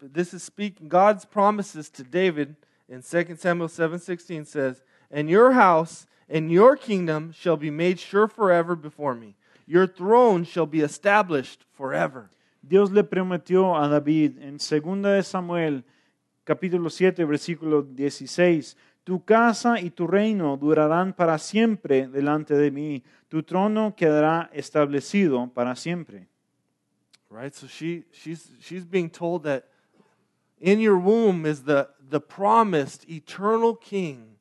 [0.00, 2.56] this is speaking God's promises to David
[2.88, 8.26] in 2 Samuel 7:16 says, "And your house and your kingdom shall be made sure
[8.26, 9.36] forever before me.
[9.66, 12.30] Your throne shall be established forever."
[12.62, 15.84] Dios le prometió a David en 2 de Samuel
[16.44, 23.02] capítulo 7 versículo 16, tu casa y tu reino durarán para siempre delante de mí,
[23.28, 26.28] tu trono quedará establecido para siempre.
[27.30, 27.54] Right?
[27.54, 29.64] So she she's she's being told that
[30.60, 34.31] in your womb is the the promised eternal king,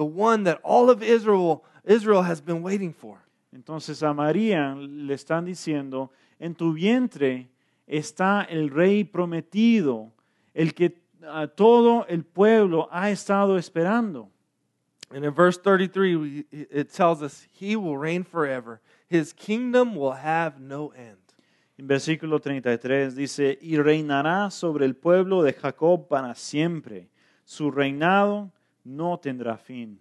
[0.00, 3.18] the one that all of Israel Israel has been waiting for.
[3.54, 7.48] Entonces a María le están diciendo, en tu vientre
[7.86, 10.10] está el rey prometido,
[10.54, 14.30] el que a todo el pueblo ha estado esperando.
[15.10, 18.80] And in verse 33, we- it tells us, He will reign forever.
[19.08, 21.18] His kingdom will have no end.
[21.76, 27.08] En versículo 33 dice, y reinará sobre el pueblo de Jacob para siempre.
[27.44, 28.52] Su reinado
[28.84, 29.98] no tendrá fin.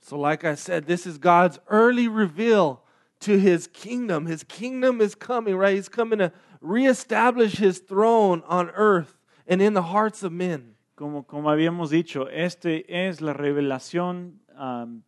[0.00, 2.82] So, like I said, this is God's early reveal
[3.20, 4.26] to His kingdom.
[4.26, 5.74] His kingdom is coming, right?
[5.74, 10.74] He's coming to reestablish His throne on earth and in the hearts of men.
[10.96, 15.02] Como, como habíamos dicho, este es la revelación am,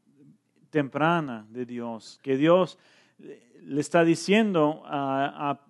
[0.73, 2.77] temprana de Dios, que Dios
[3.19, 5.61] le está diciendo a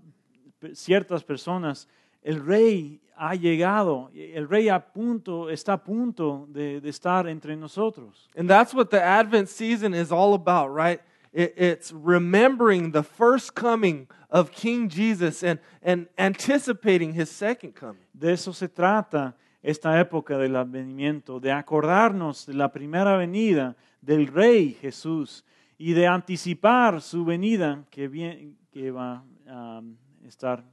[0.72, 1.88] ciertas personas,
[2.22, 7.56] el rey ha llegado, el rey a punto, está a punto de, de estar entre
[7.56, 8.28] nosotros.
[8.36, 11.00] And that's what the Advent season is all about, right?
[11.32, 18.02] It, it's remembering the first coming of King Jesus and, and anticipating His second coming.
[18.12, 24.28] De eso se trata esta época del advenimiento, de acordarnos de la primera venida del
[24.28, 25.44] Rey Jesús
[25.78, 30.64] y de anticipar su venida que, bien- que va a um, estar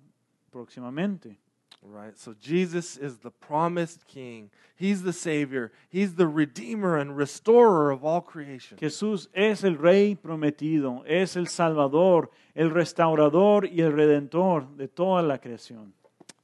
[0.52, 1.38] próximamente.
[1.86, 2.18] Right.
[2.18, 4.50] So Jesus is the promised king.
[4.76, 5.72] He's the savior.
[5.90, 8.78] He's the redeemer and restorer of all creation.
[8.78, 15.22] Jesús es el Rey prometido, es el Salvador, el restaurador y el redentor de toda
[15.22, 15.94] la creación.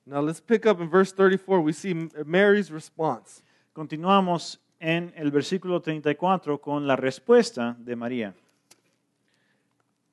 [0.05, 1.61] Now let's pick up in verse 34.
[1.61, 3.41] We see Mary's response.
[3.73, 8.33] Continuamos en el versículo 34 con la respuesta de María.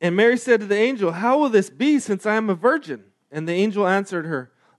[0.01, 3.05] And Mary said to the angel, How will this be since I am a virgin?
[3.33, 4.53] And the angel answered her,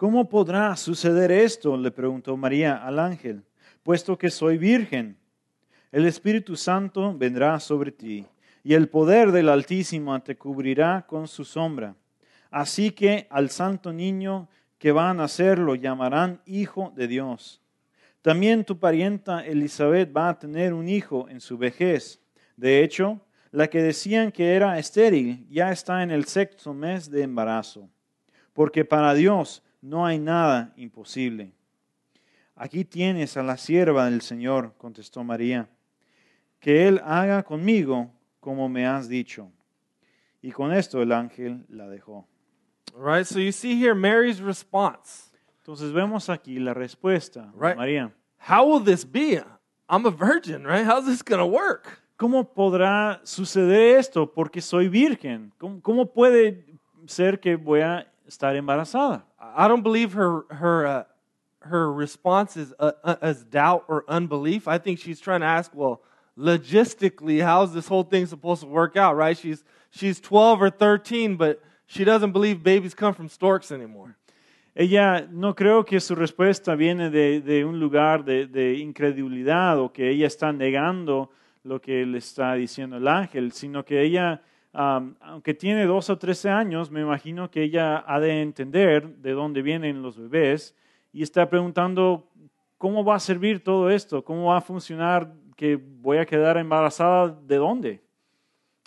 [0.00, 1.76] ¿Cómo podrá suceder esto?
[1.76, 3.44] le preguntó María al ángel,
[3.82, 5.18] puesto que soy virgen.
[5.92, 8.24] El Espíritu Santo vendrá sobre ti,
[8.64, 11.96] y el poder del Altísimo te cubrirá con su sombra.
[12.50, 17.60] Así que al santo niño que va a nacer lo llamarán Hijo de Dios.
[18.22, 22.22] También tu parienta Elizabeth va a tener un hijo en su vejez.
[22.56, 27.22] De hecho, la que decían que era estéril ya está en el sexto mes de
[27.22, 27.90] embarazo,
[28.54, 31.52] porque para Dios no hay nada imposible.
[32.54, 35.68] Aquí tienes a la sierva del Señor, contestó María,
[36.58, 39.50] que Él haga conmigo como me has dicho.
[40.42, 42.26] Y con esto el ángel la dejó.
[42.94, 45.30] All right, so you see here Mary's response.
[45.58, 47.76] Entonces vemos aquí la respuesta Right.
[47.76, 48.12] María.
[48.38, 49.40] How will this be?
[49.88, 50.84] I'm a virgin, right?
[50.84, 52.02] How's this going to work?
[52.16, 54.32] ¿Cómo podrá suceder esto?
[54.32, 55.52] Porque soy virgen.
[55.58, 56.66] ¿Cómo, cómo puede
[57.06, 59.22] ser que voy a estar embarazada?
[59.38, 61.04] I don't believe her her uh,
[61.60, 64.66] her response is uh, uh, as doubt or unbelief.
[64.66, 66.00] I think she's trying to ask, well,
[66.38, 69.36] logistically, how's this whole thing supposed to work out, right?
[69.36, 74.16] She's she's 12 or 13, but she doesn't believe babies come from storks anymore.
[74.74, 79.92] Ella no creo que su respuesta viene de, de un lugar de, de incredulidad o
[79.92, 81.30] que ella está negando
[81.64, 86.18] lo que le está diciendo el ángel, sino que ella, am, aunque tiene dos o
[86.18, 90.74] trece años, me imagino que ella ha de entender de dónde vienen los bebés
[91.12, 92.28] y está preguntando
[92.78, 97.28] cómo va a servir todo esto, cómo va a funcionar que voy a quedar embarazada
[97.28, 98.00] de dónde.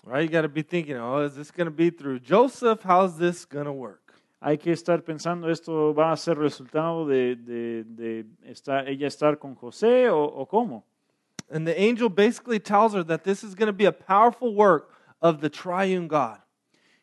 [0.06, 0.24] Right?
[0.24, 2.82] You got to be thinking, oh, is this going to be through Joseph?
[2.84, 4.02] How's this going to work?
[4.42, 9.38] Hay que estar pensando, ¿esto va a ser resultado de, de, de estar, ella estar
[9.38, 10.84] con José o, o cómo?
[11.50, 14.90] And the angel basically tells her that this is going to be a powerful work
[15.24, 16.40] of the triune God.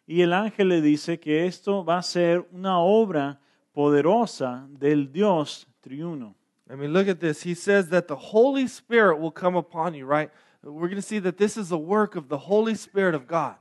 [0.06, 3.40] Y el ángel le dice que esto va a ser una obra
[3.72, 6.36] poderosa del Dios triuno.
[6.70, 7.42] I mean, look at this.
[7.42, 10.30] He says that the Holy Spirit will come upon you, right?
[10.62, 13.56] We're going to see that this is a work of the Holy Spirit of God.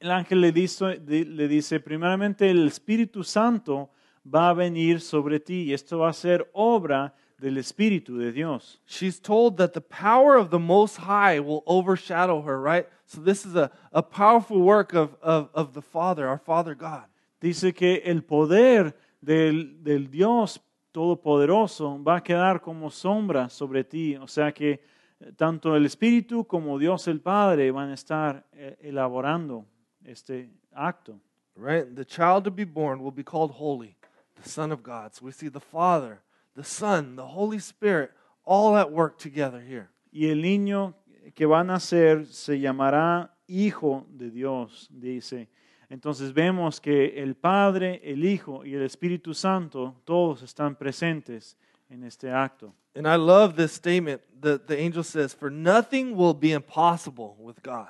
[0.00, 3.90] El ángel le dice, le dice, primeramente el Espíritu Santo
[4.24, 8.80] va a venir sobre ti y esto va a ser obra del Espíritu de Dios.
[8.86, 12.86] She's told that the power of the Most High will overshadow her, right?
[13.06, 17.04] So this is a, a powerful work of, of, of the Father, our Father God.
[17.40, 20.58] Dice que el poder del, del Dios
[20.92, 24.16] Todopoderoso va a quedar como sombra sobre ti.
[24.16, 24.80] O sea que
[25.20, 29.66] eh, tanto el Espíritu como Dios el Padre van a estar eh, elaborando
[30.04, 31.20] este acto.
[31.56, 31.94] Right?
[31.94, 33.96] The child to be born will be called holy,
[34.40, 35.14] the Son of God.
[35.14, 36.20] So we see the Father,
[36.54, 38.12] the Son, the Holy Spirit
[38.44, 39.88] all at work together here.
[40.12, 40.94] Y el niño
[41.32, 45.48] que va a nacer se llamará Hijo de Dios, dice.
[45.88, 51.56] Entonces vemos que el Padre, el Hijo y el Espíritu Santo todos están presentes
[51.88, 52.74] en este acto.
[52.96, 57.56] And I love this statement that the angel says, For nothing will be impossible with
[57.62, 57.88] God.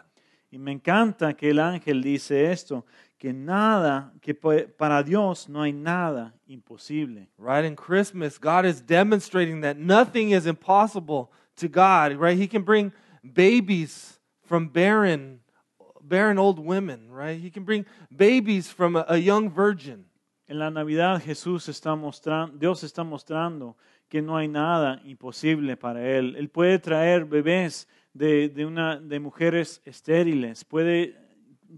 [0.51, 2.85] Y me encanta que el ángel dice esto,
[3.19, 7.29] que nada, que para Dios no hay nada imposible.
[7.39, 7.65] Right?
[7.65, 12.39] In Christmas, God is demonstrating that nothing is impossible to God, right?
[12.39, 12.93] He can bring
[13.25, 15.41] babies from barren,
[16.03, 17.41] barren old women, right?
[17.41, 20.05] He can bring babies from a, a young virgin.
[20.47, 23.77] En la Navidad Jesús está mostrando, Dios está mostrando
[24.11, 26.37] que no hay nada imposible para Él.
[26.37, 31.17] Él puede traer bebés de, de, una, de mujeres estériles, puede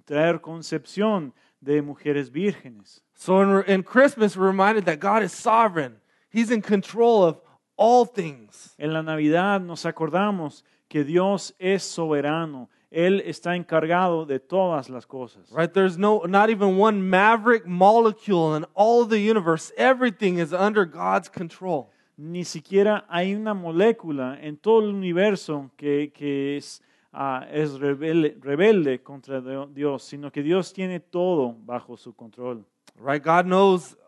[0.05, 3.03] traer concepción de mujeres vírgenes.
[3.15, 6.01] So in, in Christmas, we're reminded that God is sovereign.
[6.29, 7.41] He's in control of
[7.77, 8.75] all things.
[8.79, 12.69] En la Navidad nos acordamos que Dios es soberano.
[12.91, 15.51] Él está encargado de todas las cosas.
[15.51, 15.73] Right?
[15.73, 19.73] There's no not even one maverick molecule in all the universe.
[19.77, 21.91] Everything is under God's control.
[22.17, 28.39] Ni siquiera hay una molécula en todo el universo que, que es, ah, es rebelde,
[28.41, 32.65] rebelde contra Dios, sino que Dios tiene todo bajo su control.
[32.99, 33.23] Right?
[33.23, 33.99] God knows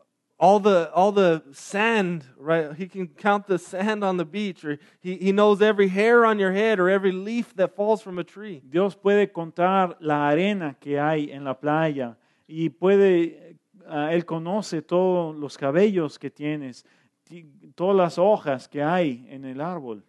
[0.41, 2.72] all the all the sand, right?
[2.74, 6.39] He can count the sand on the beach, or he, he knows every hair on
[6.39, 8.62] your head or every leaf that falls from a tree.
[8.68, 12.16] Dios puede contar la arena que hay en la playa
[12.49, 13.57] y puede
[13.89, 16.84] ah, Él conoce todos los cabellos que tienes,
[17.28, 20.03] ti- todas las hojas que hay en el árbol.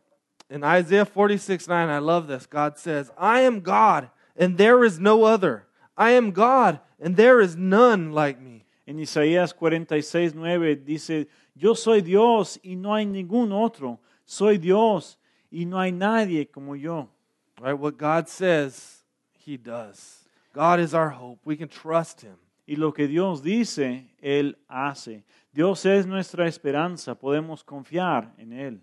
[0.52, 2.46] In Isaiah 46 9, I love this.
[2.46, 5.66] God says, I am God, and there is no other.
[5.98, 8.49] I am God, and there is none like me.
[8.90, 14.00] En Isaías 46, 9 dice, yo soy Dios y no hay ningún otro.
[14.26, 15.20] Soy Dios
[15.52, 17.08] y no hay nadie como yo.
[17.62, 17.80] Right?
[17.80, 19.04] What God says,
[19.46, 20.28] He does.
[20.54, 21.40] God is our hope.
[21.46, 22.38] We can trust Him.
[22.68, 25.24] Y lo que Dios dice, Él hace.
[25.54, 27.14] Dios es nuestra esperanza.
[27.14, 28.80] Podemos confiar en Él.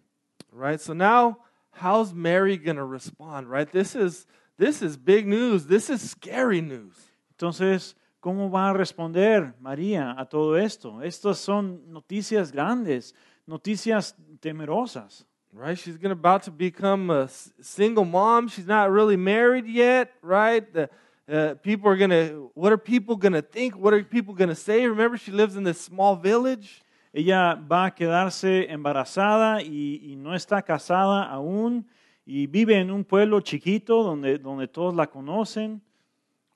[0.52, 0.80] Right?
[0.80, 1.38] So now,
[1.72, 3.50] how's Mary going to respond?
[3.50, 3.68] Right?
[3.68, 5.66] This is this is big news.
[5.66, 6.94] This is scary news.
[7.36, 7.94] Entonces,
[8.26, 11.00] ¿cómo va a responder María a todo esto?
[11.00, 13.14] Estas son noticias grandes,
[13.46, 15.24] noticias temerosas.
[15.52, 15.78] Right?
[15.78, 18.48] She's about to become a single mom.
[18.48, 20.64] She's not really married yet, right?
[20.72, 20.90] The
[21.28, 23.76] uh, people are going to what are people going to think?
[23.76, 24.84] What are people going to say?
[24.88, 26.82] Remember she lives in this small village.
[27.14, 31.84] Ella va a quedarse embarazada y, y no está casada aún
[32.26, 35.80] y vive en un pueblo chiquito donde, donde todos la conocen.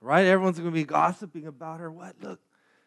[0.01, 0.27] Right?
[0.27, 1.91] Everyone's going to be gossiping about her.
[1.91, 2.17] What?
[2.23, 2.41] Look,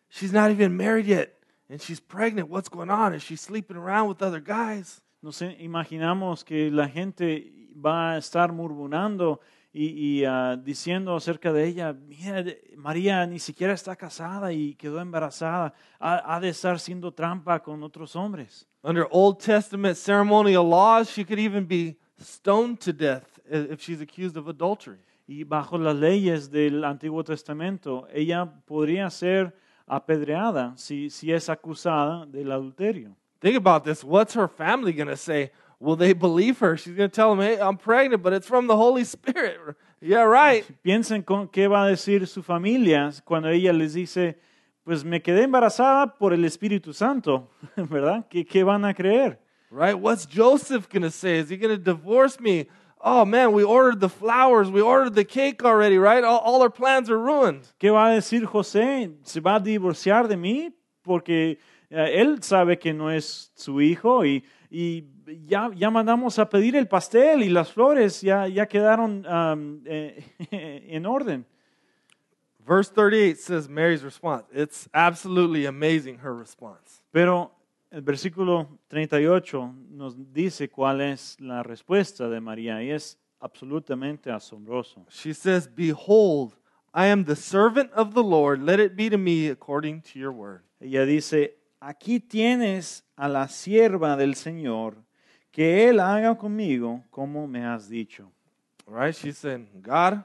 [0.10, 1.34] she's not even married yet
[1.70, 2.50] and she's pregnant.
[2.50, 3.14] What's going on?
[3.14, 5.02] Is she sleeping around with other guys?
[5.22, 9.40] Nos imaginamos que la gente va a estar murmurando
[9.72, 12.44] y, y, ah, diciendo acerca de ella, mira,
[12.76, 17.82] María ni siquiera está casada y quedó embarazada, ha, ha de estar haciendo trampa con
[17.82, 18.68] otros hombres.
[18.84, 24.38] Under Old Testament ceremonial laws, she could even be stoned to death if she's accused
[24.38, 25.00] of adultery.
[25.26, 29.56] Y bajo las leyes del Antiguo Testamento, ella podría ser
[29.88, 33.16] apedreada si, si es acusada del adulterio.
[33.40, 34.04] Think about this.
[34.04, 35.52] What's her family going to say?
[35.80, 36.78] Will they believe her?
[36.78, 39.60] She's going to tell them, hey, I'm pregnant, but it's from the Holy Spirit.
[40.00, 40.64] Yeah, right.
[40.82, 44.38] Piensen con qué va a decir su familia cuando ella les dice,
[44.84, 48.26] pues me quedé embarazada por el Espíritu Santo, ¿verdad?
[48.30, 49.40] ¿Qué, qué van a creer?
[49.70, 49.96] Right?
[49.96, 51.40] What's Joseph going to say?
[51.40, 52.68] Is he going to divorce me?
[53.06, 54.72] Oh, man, we ordered the flowers.
[54.72, 56.24] We ordered the cake already, right?
[56.24, 57.68] All, all our plans are ruined.
[57.78, 59.12] ¿Qué va a decir José?
[59.24, 60.72] ¿Se va a divorciar de mí?
[61.04, 65.04] Porque eh, él sabe que no es su hijo y, y
[65.46, 70.24] ya, ya mandamos a pedir el pastel y las flores ya, ya quedaron um, eh,
[70.90, 71.46] en orden.
[72.66, 74.46] Verse 38 says Mary's response.
[74.54, 77.04] It's absolutely amazing, her response.
[77.12, 77.52] Pero
[77.94, 85.06] el versículo 38 nos dice cuál es la respuesta de María y es absolutamente asombroso.
[85.12, 86.56] She says, Behold,
[86.92, 88.64] I am the servant of the Lord.
[88.64, 90.64] Let it be to me according to your word.
[90.82, 94.96] Ella dice, aquí tienes a la sierva del Señor,
[95.52, 98.32] que Él haga conmigo como me has dicho.
[98.88, 99.14] Right?
[99.14, 100.24] She's saying, God,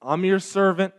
[0.00, 0.94] I'm your servant.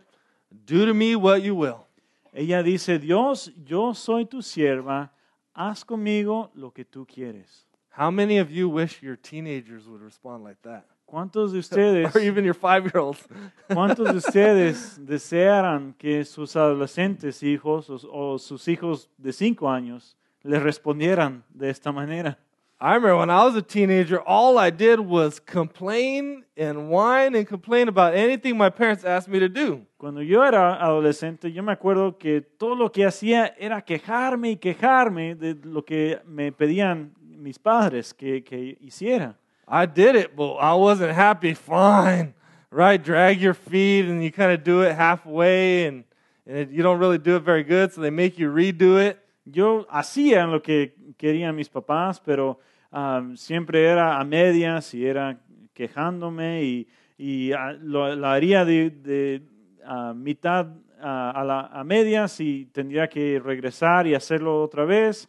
[0.64, 1.88] Do to me what you will.
[2.32, 5.10] Ella dice, Dios, yo soy tu sierva,
[5.54, 7.66] haz conmigo lo que tú quieres.
[7.98, 10.84] How many of you wish your teenagers would respond like that?
[11.06, 13.26] ¿Cuántos de ustedes, Or even your five year olds?
[13.68, 20.16] cuántos de ustedes desearan que sus adolescentes hijos o, o sus hijos de cinco años
[20.42, 22.38] les respondieran de esta manera?
[22.82, 27.46] I remember when I was a teenager, all I did was complain and whine and
[27.46, 29.86] complain about anything my parents asked me to do.
[29.98, 34.56] Cuando yo era adolescente, yo me acuerdo que todo lo que hacía era quejarme y
[34.56, 39.36] quejarme de lo que me pedían mis padres que, que hiciera.
[39.68, 41.54] I did it, but I wasn't happy.
[41.54, 42.34] Fine,
[42.72, 43.00] right?
[43.00, 46.02] Drag your feet, and you kind of do it halfway, and,
[46.48, 49.20] and it, you don't really do it very good, so they make you redo it.
[49.44, 52.58] Yo hacía lo que querían mis papás, pero
[52.92, 55.40] um, siempre era a medias y era
[55.72, 59.42] quejándome y, y ah, lo, lo haría de, de,
[59.84, 60.68] ah, mitad
[61.00, 65.28] ah, a, la, a medias y tendría que regresar y hacerlo otra vez.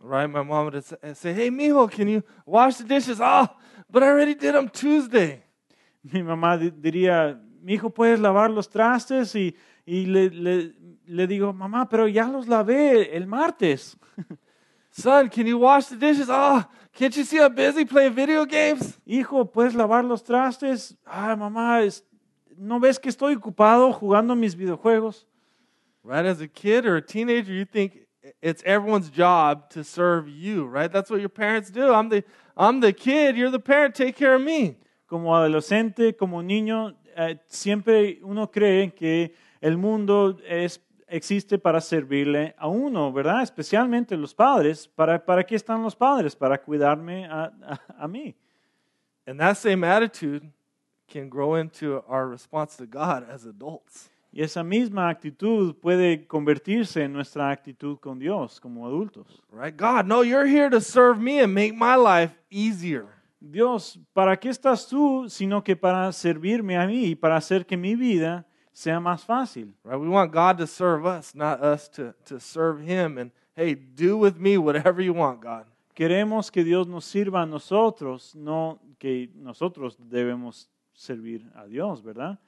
[0.00, 0.28] Right?
[0.28, 3.48] My mom would say, "Hey, mijo, can you wash the dishes?" Oh,
[3.88, 5.42] but I already did them Tuesday.
[6.02, 9.34] Mi mamá di- diría, mi hijo, ¿puedes lavar los trastes?
[9.34, 10.72] Y, y le, le,
[11.06, 13.96] le digo, mamá, pero ya los lavé el martes.
[14.98, 16.28] Son, can you wash the dishes?
[16.30, 18.98] Oh, can't you see I'm busy playing video games?
[19.06, 20.96] Hijo, ¿puedes lavar los trastes?
[21.06, 22.02] Ah, mamá, es-
[22.56, 25.26] ¿no ves que estoy ocupado jugando mis videojuegos?
[26.02, 26.24] Right?
[26.24, 28.06] As a kid or a teenager, you think
[28.40, 30.90] it's everyone's job to serve you, right?
[30.90, 31.92] That's what your parents do.
[31.92, 32.24] I'm the
[32.56, 34.78] I'm the kid, you're the parent, take care of me.
[35.06, 42.54] Como adolescente, como niño, eh, siempre uno cree que el mundo es, existe para servirle
[42.58, 43.42] a uno, ¿verdad?
[43.42, 44.88] Especialmente los padres.
[44.88, 46.34] ¿Para, para qué están los padres?
[46.34, 48.34] Para cuidarme a, a, a mí.
[49.26, 50.52] And that same attitude
[51.08, 54.10] can grow into our response to God as adults.
[54.32, 59.42] Y esa misma actitud puede convertirse en nuestra actitud con Dios como adultos.
[59.50, 59.74] Right?
[59.74, 63.06] God, no, you're here to serve me and make my life easier.
[63.40, 67.76] Dios, ¿para qué estás tú sino que para servirme a mí y para hacer que
[67.76, 68.46] mi vida
[68.76, 69.72] sea más fácil?
[69.82, 69.98] Right?
[69.98, 73.16] We want God to serve us, not us to, to serve him.
[73.16, 75.64] And hey, do with me whatever you want, God.
[75.94, 82.38] Queremos que Dios nos sirva a nosotros, no que nosotros debemos servir a Dios, ¿verdad?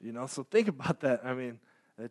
[0.00, 1.22] You know, so think about that.
[1.24, 1.58] I mean,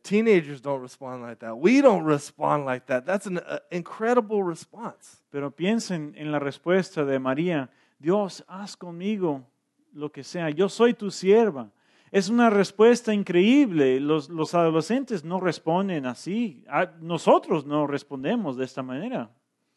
[0.04, 1.58] teenagers don't respond like that.
[1.58, 3.06] We don't respond like that.
[3.06, 5.22] That's an uh, incredible response.
[5.32, 9.46] Pero piensen en la respuesta de María, Dios, haz conmigo
[9.94, 11.72] lo que sea, yo soy tu sierva.
[12.14, 14.00] Es una respuesta increíble.
[14.00, 16.64] Los, los adolescentes no responden así.
[16.70, 19.32] Ah, Nosotros no respondemos de esta manera.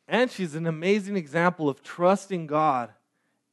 [0.07, 2.91] And she's an amazing example of trusting God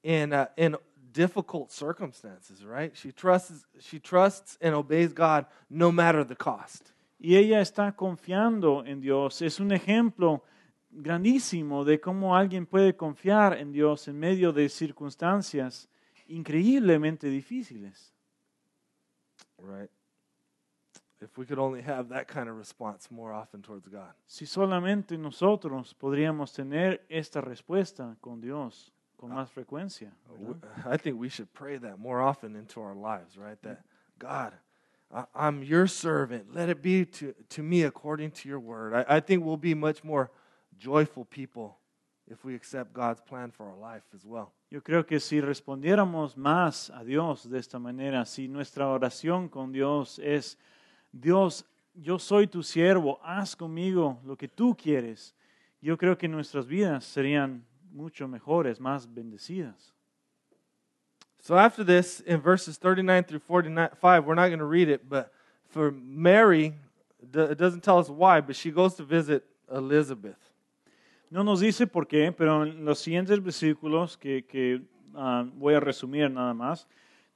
[0.04, 0.76] in, uh, in
[1.14, 2.94] difficult circumstances, right?
[2.94, 6.92] She trusts, she trusts and obeys God no matter the cost.
[7.18, 9.42] Y ella está confiando en Dios.
[9.42, 10.44] Es un ejemplo
[10.92, 15.88] grandísimo de cómo alguien puede confiar en Dios en medio de circunstancias
[16.28, 18.13] increíblemente difíciles.
[19.64, 19.90] Right?
[21.22, 24.12] If we could only have that kind of response more often towards God.
[24.28, 29.36] Si solamente nosotros podríamos tener esta respuesta con Dios con ah.
[29.36, 30.12] más frecuencia.
[30.30, 30.94] Uh, ¿verdad?
[30.94, 33.62] I think we should pray that more often into our lives, right?
[33.62, 33.82] That
[34.20, 34.52] God,
[35.14, 36.54] I, I'm your servant.
[36.54, 38.94] Let it be to, to me according to your word.
[38.94, 40.30] I, I think we'll be much more
[40.78, 41.78] joyful people
[42.28, 44.52] if we accept God's plan for our life as well.
[44.70, 49.72] Yo creo que si respondiéramos más a Dios de esta manera, si nuestra oración con
[49.72, 50.58] Dios es,
[51.12, 55.36] Dios, yo soy tu siervo, haz conmigo lo que tú quieres,
[55.82, 59.94] yo creo que nuestras vidas serían mucho mejores, más bendecidas.
[61.40, 65.34] So after this, in verses 39 through 45, we're not going to read it, but
[65.68, 66.74] for Mary,
[67.22, 70.38] it doesn't tell us why, but she goes to visit Elizabeth.
[71.34, 74.84] No nos dice por qué, pero en los siguientes versículos que, que,
[75.16, 76.88] ah, voy a resumir nada más,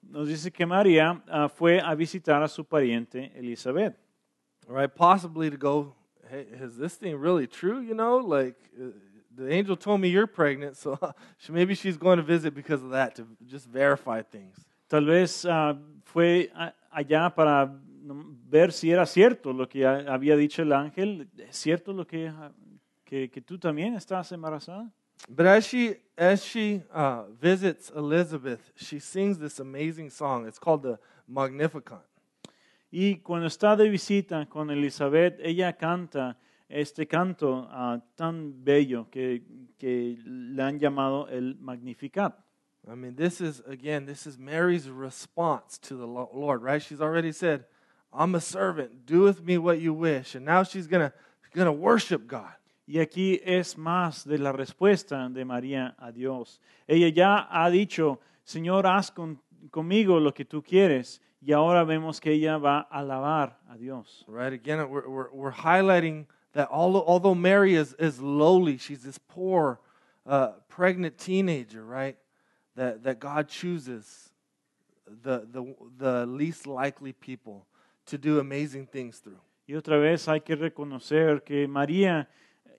[0.04, 3.98] nos dice que María ah, fue a visitar a su pariente Elizabeth.
[4.68, 4.94] right?
[4.94, 5.96] Possibly to go,
[6.30, 7.82] hey, is this thing really true?
[7.82, 8.92] You know, like uh,
[9.36, 11.00] the angel told me you're pregnant, so
[11.50, 14.64] maybe she's going to visit because of that to just verify things.
[14.88, 16.52] Tal vez ah, fue
[16.92, 21.28] allá para mm, ver si era cierto lo que ha- había dicho el ángel.
[21.40, 22.32] ¿Es cierto lo que,
[23.08, 24.92] que, que tú también estás embarazada?
[25.30, 30.48] But as she as she uh, visits Elizabeth, she sings this amazing song.
[30.48, 32.06] It's called the Magnificat.
[32.92, 36.38] Y cuando está de visita con Elizabeth, ella canta
[36.70, 39.42] este canto ah, tan bello que,
[39.78, 42.34] que le han llamado el Magnificat.
[42.90, 46.82] I mean, this is again, this is Mary's response to the Lord, right?
[46.82, 47.66] She's already said,
[48.14, 49.06] "I'm a servant.
[49.06, 51.12] Do with me what you wish," and now she's gonna
[51.54, 52.54] gonna worship God.
[52.88, 56.62] Y aquí es más de la respuesta de María a Dios.
[56.88, 61.22] Ella ya ha dicho, Señor, haz con- conmigo lo que tú quieres.
[61.42, 64.24] Y ahora vemos que ella va a alabar a Dios.
[64.28, 64.54] Right?
[64.54, 69.80] Again, we're, we're, we're highlighting that although, although Mary is, is lowly, she's this poor,
[70.26, 72.18] uh, pregnant teenager, right?
[72.76, 74.32] That, that God chooses
[75.06, 77.66] the, the, the least likely people
[78.06, 79.42] to do amazing things through.
[79.68, 82.28] Y otra vez hay que reconocer que María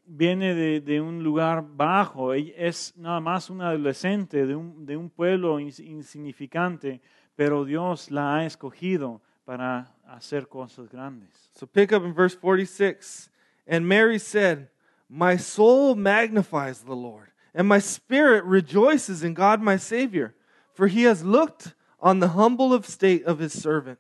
[0.09, 2.33] viene de, de un lugar bajo.
[2.33, 7.01] Es nada más una adolescente de un, de un pueblo insignificante,
[7.37, 11.51] pero Dios la ha escogido para hacer cosas grandes.
[11.55, 13.31] So pick up in verse 46.
[13.67, 14.69] And Mary said,
[15.09, 20.35] My soul magnifies the Lord, and my spirit rejoices in God my Savior,
[20.73, 23.99] for he has looked on the humble of state of his servant.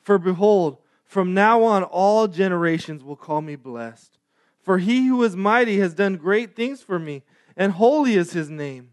[0.00, 4.18] For behold, from now on all generations will call me blessed.
[4.62, 7.22] For he who is mighty has done great things for me,
[7.56, 8.92] and holy is his name.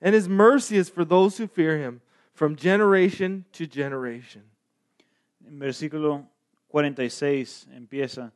[0.00, 2.00] And his mercy is for those who fear him
[2.34, 4.42] from generation to generation.
[5.46, 6.28] En versículo
[6.68, 8.32] 46 empieza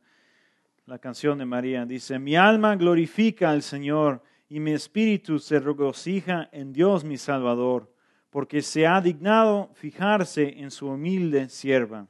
[0.85, 1.85] la canción de María.
[1.85, 7.89] Dice, mi alma glorifica al Señor y mi espíritu se regocija en Dios mi Salvador,
[8.29, 12.07] porque se ha dignado fijarse en su humilde sierva.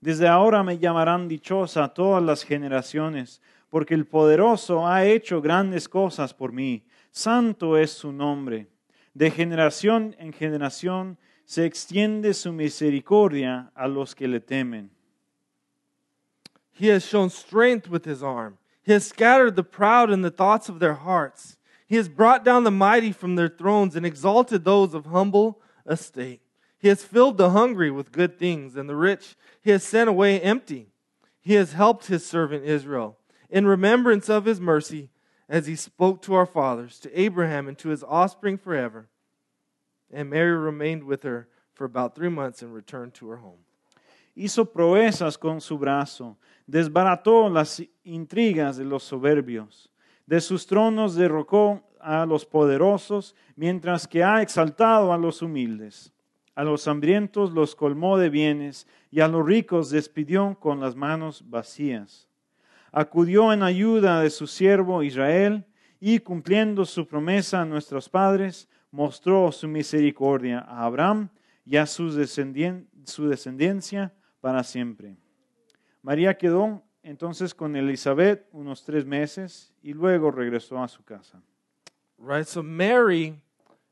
[0.00, 3.40] Desde ahora me llamarán dichosa todas las generaciones,
[3.74, 6.84] porque el poderoso ha hecho grandes cosas por mí.
[7.10, 8.68] Santo es su nombre.
[9.14, 14.92] De generación en generación se extiende su misericordia a los que le temen.
[16.70, 18.58] He has shown strength with his arm.
[18.84, 21.56] He has scattered the proud in the thoughts of their hearts.
[21.88, 26.42] He has brought down the mighty from their thrones and exalted those of humble estate.
[26.78, 30.40] He has filled the hungry with good things, and the rich he has sent away
[30.40, 30.92] empty.
[31.40, 33.18] He has helped his servant Israel
[33.54, 35.10] in remembrance of his mercy,
[35.48, 39.06] as he spoke to our fathers, to Abraham, and to his offspring forever.
[40.12, 43.60] And Mary remained with her for about three months and returned to her home.
[44.36, 46.36] Hizo proezas con su brazo,
[46.68, 49.88] desbarató las intrigas de los soberbios.
[50.26, 56.12] De sus tronos derrocó a los poderosos, mientras que ha exaltado a los humildes.
[56.56, 61.48] A los hambrientos los colmó de bienes y a los ricos despidió con las manos
[61.48, 62.26] vacías.
[62.96, 65.66] Acudió en ayuda de su siervo Israel
[65.98, 71.28] y cumpliendo su promesa a nuestros padres, mostró su misericordia a Abraham
[71.64, 75.16] y a su, descendien- su descendencia para siempre.
[76.02, 81.42] María quedó entonces con Elizabeth unos tres meses y luego regresó a su casa.
[82.16, 82.46] Right?
[82.46, 83.42] So Mary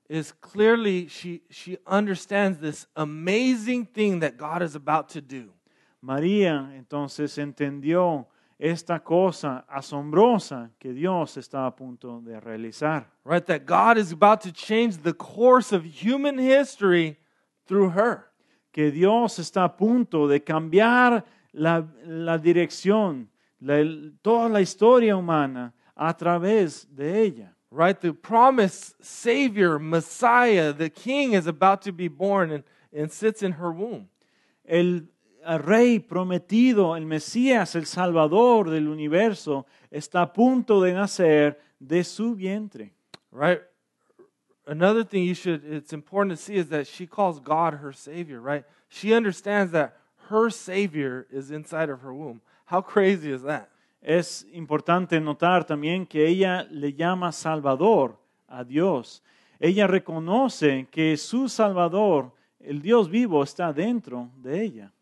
[0.09, 5.53] is clearly, she, she understands this amazing thing that God is about to do.
[6.01, 8.29] María entonces entendió
[8.63, 13.11] esta cosa asombrosa que Dios está a punto de realizar.
[13.25, 13.45] Right?
[13.47, 17.19] That God is about to change the course of human history
[17.67, 18.31] through her.
[18.73, 23.27] Que Dios está a punto de cambiar la, la dirección,
[23.61, 27.57] la- toda la historia humana a través de ella.
[27.69, 28.01] Right?
[28.01, 33.53] The promised Savior, Messiah, the King is about to be born and, and sits in
[33.53, 34.09] her womb.
[34.65, 35.01] El
[35.59, 42.35] rey prometido, el Mesías, el Salvador del universo, está a punto de nacer de su
[42.35, 42.93] vientre.
[43.31, 43.61] Right?
[44.67, 48.41] Another thing you should, it's important to see is that she calls God her Savior,
[48.41, 48.65] right?
[48.89, 49.97] She understands that
[50.29, 52.41] her Savior is inside of her womb.
[52.67, 53.69] How crazy is that?
[54.01, 58.17] Es importante notar también que ella le llama Salvador
[58.49, 59.23] a Dios.
[59.59, 64.93] Ella reconoce que su Salvador, el Dios vivo, está dentro de ella.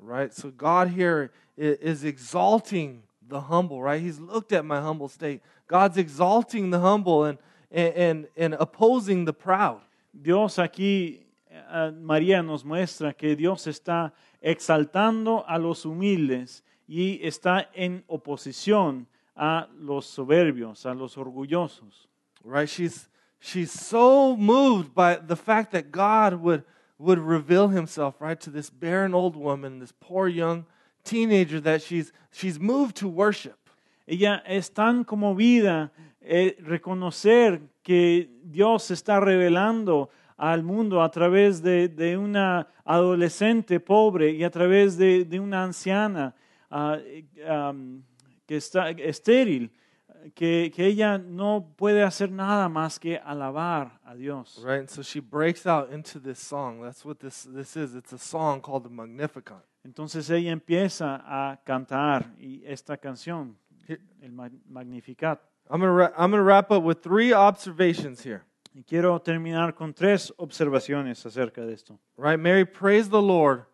[0.00, 0.32] Right?
[0.32, 4.00] So God here is exalting the humble, right?
[4.00, 5.42] He's looked at my humble state.
[5.66, 7.38] God's exalting the humble and,
[7.70, 9.80] and, and, opposing the proud.
[10.18, 11.20] Dios aquí,
[11.50, 19.06] eh, María nos muestra que Dios está exaltando a los humildes y está en oposición
[19.36, 22.08] a los soberbios, a los orgullosos.
[22.42, 22.68] Right?
[22.68, 26.64] She's, she's so moved by the fact that God would,
[26.98, 30.66] would reveal himself, right, to this barren old woman, this poor young
[31.04, 33.56] teenager that she's, she's moved to worship.
[34.06, 35.90] Ella es tan conmovida
[36.20, 44.30] eh, reconocer que Dios está revelando al mundo a través de, de una adolescente pobre
[44.30, 46.34] y a través de, de una anciana
[46.70, 47.24] ah, eh,
[48.46, 49.70] que está estéril,
[50.34, 54.60] que, que ella no puede hacer nada más que alabar a Dios.
[54.62, 54.80] Right?
[54.80, 56.82] And so she breaks out into this song.
[56.82, 57.94] That's what this, this is.
[57.94, 59.64] It's a song called the Magnificat.
[59.84, 63.56] Entonces ella empieza a cantar y esta canción,
[64.22, 65.40] el Mag- Magnificat.
[65.70, 68.42] I'm going going to wrap up with three observations here.
[68.74, 71.98] Y quiero terminar con tres observaciones acerca de esto.
[72.16, 72.38] Right?
[72.38, 73.64] Mary praised the Lord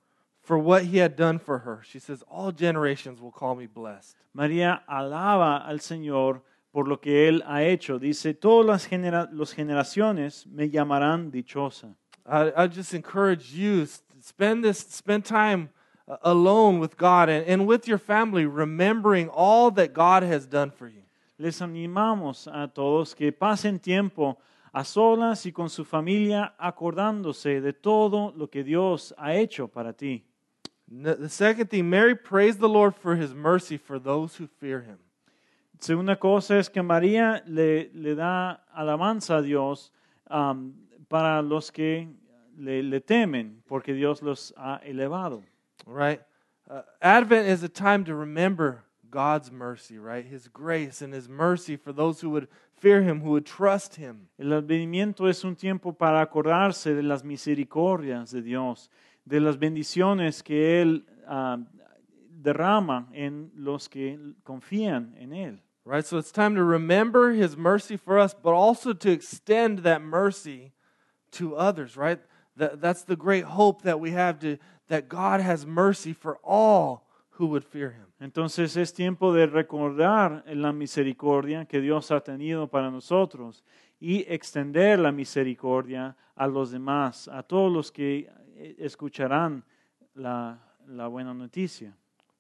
[0.45, 1.83] for what he had done for her.
[1.85, 4.15] She says, All generations will call me blessed.
[4.37, 6.43] María alaba al Señor
[6.73, 7.99] por lo que Él ha hecho.
[7.99, 11.95] Dice, todas las genera- los generaciones me llamarán dichosa.
[12.27, 13.87] I, I just encourage you
[14.21, 15.71] spend this spend time
[16.09, 20.71] uh, alone with God and, and with your family remembering all that God has done
[20.71, 21.03] for you.
[21.39, 24.37] Les animamos a todos que pasen tiempo
[24.73, 29.93] a solas y con su familia acordándose de todo lo que Dios ha hecho para
[29.93, 30.25] ti.
[30.91, 34.99] The second thing, Mary praised the Lord for his mercy for those who fear him.
[35.81, 39.91] Segunda cosa es que María le, le da alabanza a Dios
[40.31, 40.75] um,
[41.09, 42.09] para los que
[42.57, 45.43] le, le temen, porque Dios los ha elevado.
[45.87, 46.21] Right?
[46.71, 50.25] Uh, Advent is a time to remember God's mercy, right?
[50.25, 52.49] His grace and his mercy for those who would
[52.81, 54.29] fear him, who would trust him.
[54.39, 58.91] El advenimiento es un tiempo para acordarse de las misericordias de Dios,
[59.25, 61.59] de las bendiciones que Él ah,
[62.31, 65.61] derrama en los que confían en Él.
[65.87, 66.07] Right?
[66.07, 70.73] So it's time to remember his mercy for us, but also to extend that mercy
[71.33, 72.21] to others, right?
[72.57, 74.57] That, that's the great hope that we have to
[74.89, 78.07] that God has mercy for all who would fear him.
[78.21, 83.65] Entonces es tiempo de recordar la misericordia que Dios ha tenido para nosotros
[84.01, 88.31] y extender la misericordia a los demás, a todos los que
[88.81, 89.63] escucharán
[90.15, 90.57] la,
[90.89, 91.93] la buena noticia.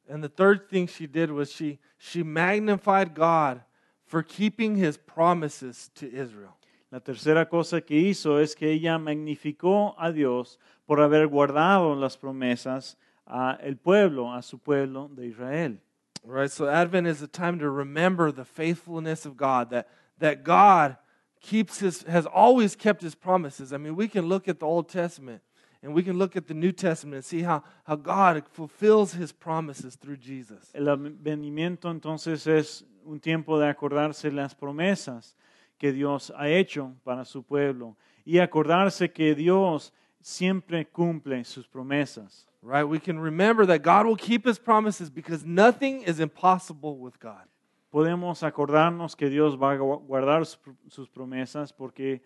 [0.08, 3.62] And the third thing she did was she she magnified God
[4.04, 6.56] for keeping his promises to Israel.
[6.92, 12.16] La tercera cosa que hizo es que ella magnificó a Dios por haber guardado las
[12.16, 12.96] promesas
[13.26, 15.78] a el pueblo, a su pueblo de Israel.
[16.24, 16.50] Right?
[16.50, 19.88] So Advent is a time to remember the faithfulness of God, that,
[20.18, 20.96] that God
[21.40, 23.72] keeps his, has always kept his promises.
[23.72, 25.42] I mean, we can look at the Old Testament
[25.84, 29.32] and we can look at the New Testament and see how, how God fulfills his
[29.32, 30.70] promises through Jesus.
[30.74, 35.36] El advenimiento entonces es un tiempo de acordarse las promesas
[35.78, 42.46] que Dios ha hecho para su pueblo y acordarse que Dios siempre cumple sus promesas.
[42.62, 42.84] Right?
[42.84, 47.46] We can remember that God will keep his promises because nothing is impossible with God.
[47.90, 52.22] Podemos acordarnos que Dios va a guardar sus promesas porque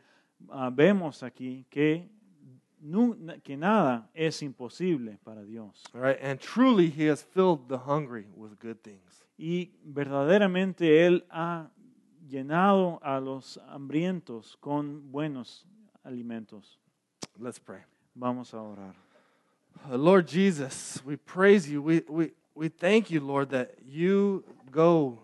[0.48, 2.08] ah, vemos aquí que,
[3.44, 5.82] que nada es imposible para Dios.
[5.94, 6.18] All right?
[6.20, 9.24] And truly he has filled the hungry with good things.
[9.38, 11.70] Y verdaderamente Él ha
[12.28, 15.64] llenado a los hambrientos con buenos
[16.04, 16.78] alimentos.
[17.38, 17.82] Let's pray.
[18.16, 18.94] Vamos a orar.
[19.88, 21.80] Uh, Lord Jesus, we praise you.
[21.80, 25.20] We, we, we thank you, Lord, that you go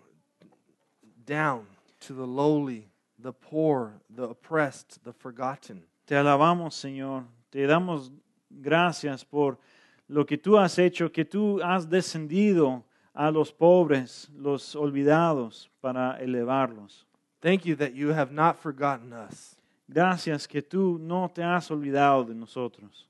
[1.27, 1.67] down
[2.03, 2.89] to the lowly,
[3.19, 5.83] the poor, the oppressed, the forgotten.
[6.07, 7.25] Te alabamos, Señor.
[7.55, 8.11] Te damos
[8.51, 9.61] gracias por
[10.09, 12.83] lo que tú has hecho, que tú has descendido
[13.15, 17.07] a los pobres, los olvidados, para elevarlos.
[17.41, 19.55] Thank you that you have not forgotten us.
[19.89, 23.07] Gracias que tú no te has olvidado de nosotros.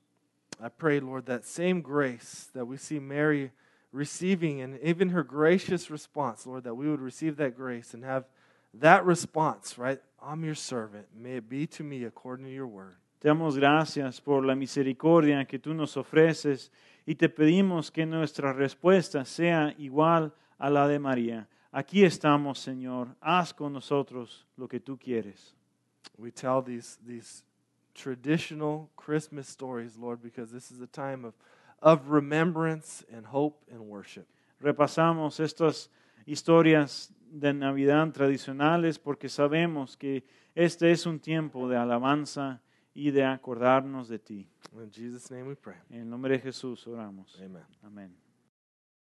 [0.61, 3.51] I pray, Lord, that same grace that we see Mary
[3.91, 8.25] receiving and even her gracious response, Lord, that we would receive that grace and have
[8.75, 9.99] that response, right?
[10.21, 11.07] I'm your servant.
[11.15, 12.97] May it be to me according to your word.
[13.25, 16.71] Te damos gracias por la misericordia que tú nos ofreces
[17.07, 21.49] y te pedimos que nuestra respuesta sea igual a la de María.
[21.71, 23.15] Aquí estamos, Señor.
[23.21, 25.55] Haz con nosotros lo que tú quieres.
[26.19, 27.43] We tell these, these
[27.95, 31.33] traditional Christmas stories, Lord, because this is a time of,
[31.81, 34.27] of remembrance and hope and worship.
[34.61, 35.89] Repasamos estas
[36.27, 40.23] historias de Navidad tradicionales porque sabemos que
[40.53, 42.61] este es un tiempo de alabanza
[42.95, 44.49] y de acordarnos de ti.
[44.73, 45.77] In Jesus' name we pray.
[45.89, 47.39] En el nombre de Jesús oramos.
[47.39, 47.63] Amen.
[47.83, 48.24] Amén.